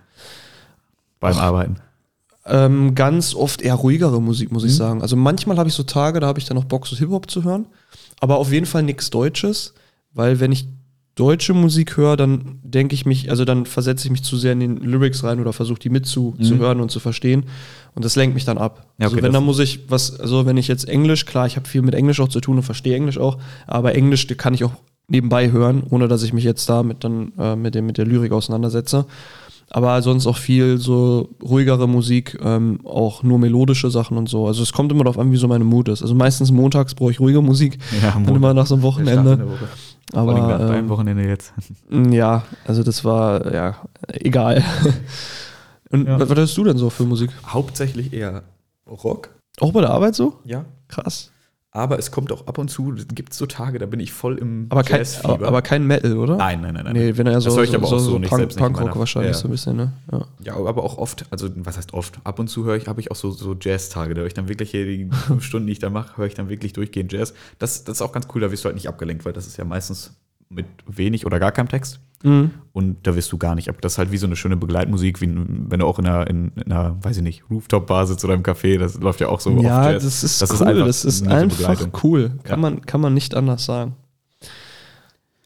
[1.20, 1.76] beim Arbeiten?
[2.50, 4.76] Ähm, ganz oft eher ruhigere Musik, muss ich Mhm.
[4.78, 5.02] sagen.
[5.02, 7.44] Also manchmal habe ich so Tage, da habe ich dann noch Bock, so Hip-Hop zu
[7.44, 7.66] hören.
[8.20, 9.74] Aber auf jeden Fall nichts Deutsches,
[10.14, 10.68] weil wenn ich
[11.16, 14.60] deutsche Musik höre, dann denke ich mich, also dann versetze ich mich zu sehr in
[14.60, 17.46] den Lyrics rein oder versuche die mitzuhören und zu verstehen.
[17.96, 18.86] Und das lenkt mich dann ab.
[19.00, 21.56] Ja, okay, also wenn, dann muss ich was, also wenn ich jetzt Englisch, klar, ich
[21.56, 24.64] habe viel mit Englisch auch zu tun und verstehe Englisch auch, aber Englisch kann ich
[24.64, 24.74] auch
[25.08, 28.06] nebenbei hören, ohne dass ich mich jetzt da mit, dann, äh, mit, dem, mit der
[28.06, 29.06] Lyrik auseinandersetze.
[29.70, 34.48] Aber sonst auch viel so ruhigere Musik, ähm, auch nur melodische Sachen und so.
[34.48, 36.02] Also es kommt immer darauf an, wie so meine Mut ist.
[36.02, 39.46] Also meistens montags brauche ich ruhige Musik, Ja, dann immer nach so einem Wochenende.
[40.14, 41.54] Aber Aber beim ähm, Wochenende jetzt.
[42.12, 43.76] ja, also das war, ja,
[44.14, 44.64] egal.
[45.90, 46.20] Und Ja.
[46.20, 47.30] was was hörst du denn so für Musik?
[47.46, 48.44] Hauptsächlich eher
[48.88, 49.30] Rock.
[49.60, 50.36] Auch bei der Arbeit so?
[50.46, 50.66] Ja.
[50.88, 51.32] Krass.
[51.78, 54.40] Aber es kommt auch ab und zu, gibt es so Tage, da bin ich voll
[54.40, 55.48] im Aber kein, Jazzfieber.
[55.48, 56.36] aber, kein Metal, oder?
[56.36, 56.94] nein, nein, nein, nein.
[56.94, 58.40] Nee, wenn er so, Das höre ich so, aber so, auch so so nicht, Punk,
[58.40, 59.38] selbst Punkrock wahrscheinlich ja.
[59.38, 59.94] so ein bisschen, ne?
[60.12, 60.26] Ja.
[60.44, 62.20] Ja, aber auch oft, also was heißt oft?
[62.24, 64.50] Ab und zu höre ich, habe ich auch so, so Jazz-Tage, da höre ich dann
[64.50, 67.36] wirklich hier die fünf Stunden, die ich da mache, höre ich dann wirklich durchgehend Jazz.
[67.60, 69.58] Das, das ist auch ganz cool, da wirst du halt nicht abgelenkt, weil das ist
[69.58, 70.16] ja meistens
[70.50, 72.00] mit wenig oder gar keinem Text.
[72.24, 72.52] Mhm.
[72.74, 73.76] Und da wirst du gar nicht ab.
[73.82, 76.52] Das ist halt wie so eine schöne Begleitmusik, wie wenn du auch in einer, in,
[76.56, 79.52] in einer weiß ich nicht, Rooftop-Bar sitzt oder im Café, das läuft ja auch so
[79.62, 80.04] Ja, Jazz.
[80.04, 80.68] das ist Das ist cool.
[80.68, 82.32] einfach das ist einfach cool.
[82.44, 82.70] Kann, Ja.
[82.70, 83.96] man, kann man nicht anders sagen.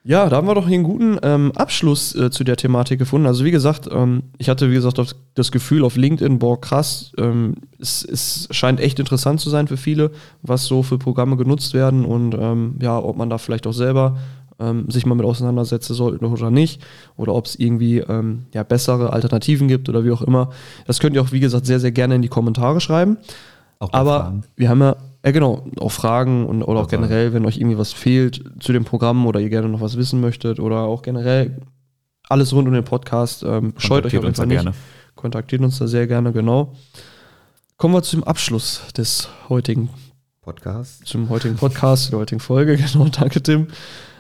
[0.04, 3.28] Ja, da haben wir doch hier einen guten ähm, Abschluss äh, zu der Thematik gefunden.
[3.28, 5.00] Also wie gesagt, ähm, ich hatte wie gesagt
[5.36, 9.78] das Gefühl auf LinkedIn, boah krass, ähm, es, es scheint echt interessant zu sein für
[9.78, 10.10] viele,
[10.42, 14.18] was so für Programme genutzt werden und ähm, ja, ob man da vielleicht auch selber
[14.62, 16.82] ähm, sich mal mit auseinandersetzen sollte oder nicht
[17.18, 20.52] oder ob es irgendwie ähm, ja, bessere Alternativen gibt oder wie auch immer.
[20.88, 23.18] Das könnt ihr auch wie gesagt sehr, sehr gerne in die Kommentare schreiben.
[23.80, 24.44] Auch Aber Fragen.
[24.56, 24.96] wir haben ja,
[25.26, 28.72] ja genau, auch Fragen und, oder auch Also- generell, wenn euch irgendwie was fehlt zu
[28.74, 31.58] dem Programm oder ihr gerne noch was wissen möchtet oder auch generell
[32.30, 34.62] alles rund um den Podcast, ähm, scheut euch auf jeden uns da Fall nicht.
[34.62, 34.76] gerne.
[35.16, 36.74] Kontaktiert uns da sehr gerne, genau.
[37.78, 39.90] Kommen wir zum Abschluss des heutigen,
[40.42, 41.06] Podcast.
[41.08, 42.78] zum heutigen Podcast, der heutigen Folge.
[42.94, 43.68] Genau, danke Tim.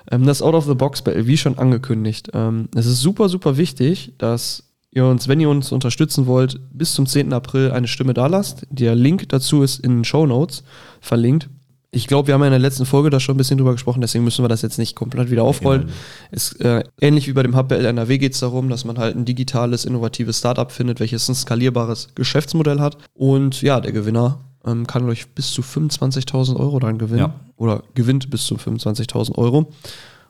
[0.09, 2.31] Ähm, das Out of the Box Battle, wie schon angekündigt.
[2.33, 6.93] Ähm, es ist super, super wichtig, dass ihr uns, wenn ihr uns unterstützen wollt, bis
[6.93, 7.33] zum 10.
[7.33, 8.67] April eine Stimme da lasst.
[8.69, 10.63] Der Link dazu ist in den Show Notes
[10.99, 11.49] verlinkt.
[11.93, 13.99] Ich glaube, wir haben ja in der letzten Folge da schon ein bisschen drüber gesprochen,
[13.99, 15.89] deswegen müssen wir das jetzt nicht komplett wieder aufrollen.
[16.31, 19.25] Es, äh, ähnlich wie bei dem HubBL NRW geht es darum, dass man halt ein
[19.25, 22.97] digitales, innovatives Startup findet, welches ein skalierbares Geschäftsmodell hat.
[23.13, 27.19] Und ja, der Gewinner ähm, kann euch bis zu 25.000 Euro dann gewinnen.
[27.19, 27.33] Ja.
[27.57, 29.71] Oder gewinnt bis zu 25.000 Euro.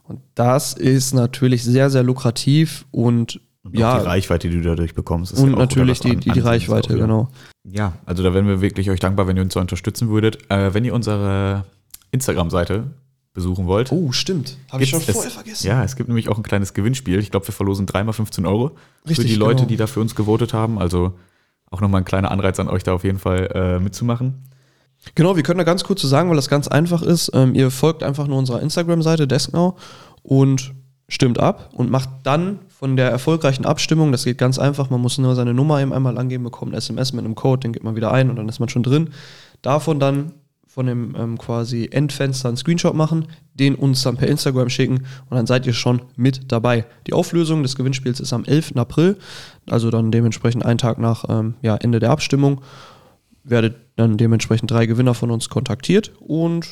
[0.04, 4.94] Und das ist natürlich sehr, sehr lukrativ und, Und ja, die Reichweite, die du dadurch
[4.96, 5.34] bekommst.
[5.34, 7.04] ist und ja natürlich die, die, die Reichweite, auch wieder.
[7.06, 7.30] genau.
[7.63, 10.50] Ja, also da wären wir wirklich euch dankbar, wenn ihr uns da unterstützen würdet.
[10.50, 11.65] Äh, wenn ihr unsere
[12.12, 12.86] Instagram-Seite
[13.34, 13.91] besuchen wollt.
[13.94, 14.58] Oh, stimmt.
[14.72, 15.65] Habe ich schon es- vorher vergessen.
[15.67, 17.20] Ja, es gibt nämlich auch ein kleines Gewinnspiel.
[17.20, 18.72] Ich glaube, wir verlosen dreimal 15 Euro
[19.06, 19.67] für Richtig, die Leute, genau.
[19.70, 20.78] die da für uns gewotet haben.
[20.80, 21.13] Also
[21.71, 24.43] auch nochmal ein kleiner Anreiz an euch, da auf jeden Fall äh, mitzumachen.
[25.15, 27.31] Genau, wir können da ganz kurz zu sagen, weil das ganz einfach ist.
[27.34, 29.79] Ähm, ihr folgt einfach nur unserer Instagram-Seite Desknow
[30.21, 30.73] und
[31.07, 35.17] stimmt ab und macht dann von der erfolgreichen Abstimmung, das geht ganz einfach, man muss
[35.17, 37.95] nur seine Nummer eben einmal angeben, bekommt ein SMS mit einem Code, den gibt man
[37.95, 39.10] wieder ein und dann ist man schon drin.
[39.62, 40.34] Davon dann
[40.73, 45.36] von dem ähm, quasi Endfenster einen Screenshot machen, den uns dann per Instagram schicken und
[45.36, 46.86] dann seid ihr schon mit dabei.
[47.07, 48.77] Die Auflösung des Gewinnspiels ist am 11.
[48.77, 49.17] April,
[49.69, 52.62] also dann dementsprechend einen Tag nach ähm, ja, Ende der Abstimmung
[53.43, 56.67] werdet dann dementsprechend drei Gewinner von uns kontaktiert und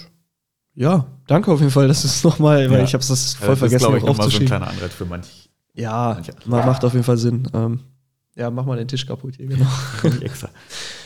[0.75, 2.83] ja, danke auf jeden Fall, das ist nochmal, weil Ja.
[2.85, 4.93] ich habe es voll das ist, vergessen glaube ich, noch nochmal so ein kleiner Anreiz
[4.93, 5.49] für manch.
[5.73, 6.31] ja, manche.
[6.45, 7.47] ma- macht auf jeden Fall Sinn.
[7.53, 7.79] Ähm,
[8.35, 9.65] ja, mach mal den Tisch kaputt hier, genau.
[10.21, 10.49] Extra.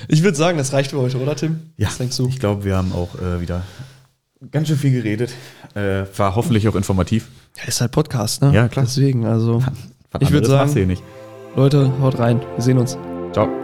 [0.08, 1.60] Ich würde sagen, das reicht für heute, oder Tim?
[1.78, 2.28] Ja, Was denkst du?
[2.28, 3.64] ich glaube, wir haben auch äh, wieder
[4.52, 5.34] ganz schön viel geredet.
[5.76, 7.28] Äh, war hoffentlich auch informativ.
[7.58, 8.54] Ja, ist halt Podcast, ne?
[8.54, 8.86] Ja, klar.
[8.86, 9.64] Deswegen, also,
[10.20, 10.98] Ich würd anderes sagen-.
[11.56, 12.42] Leute, haut rein.
[12.56, 12.98] Wir sehen uns.
[13.32, 13.63] Ciao.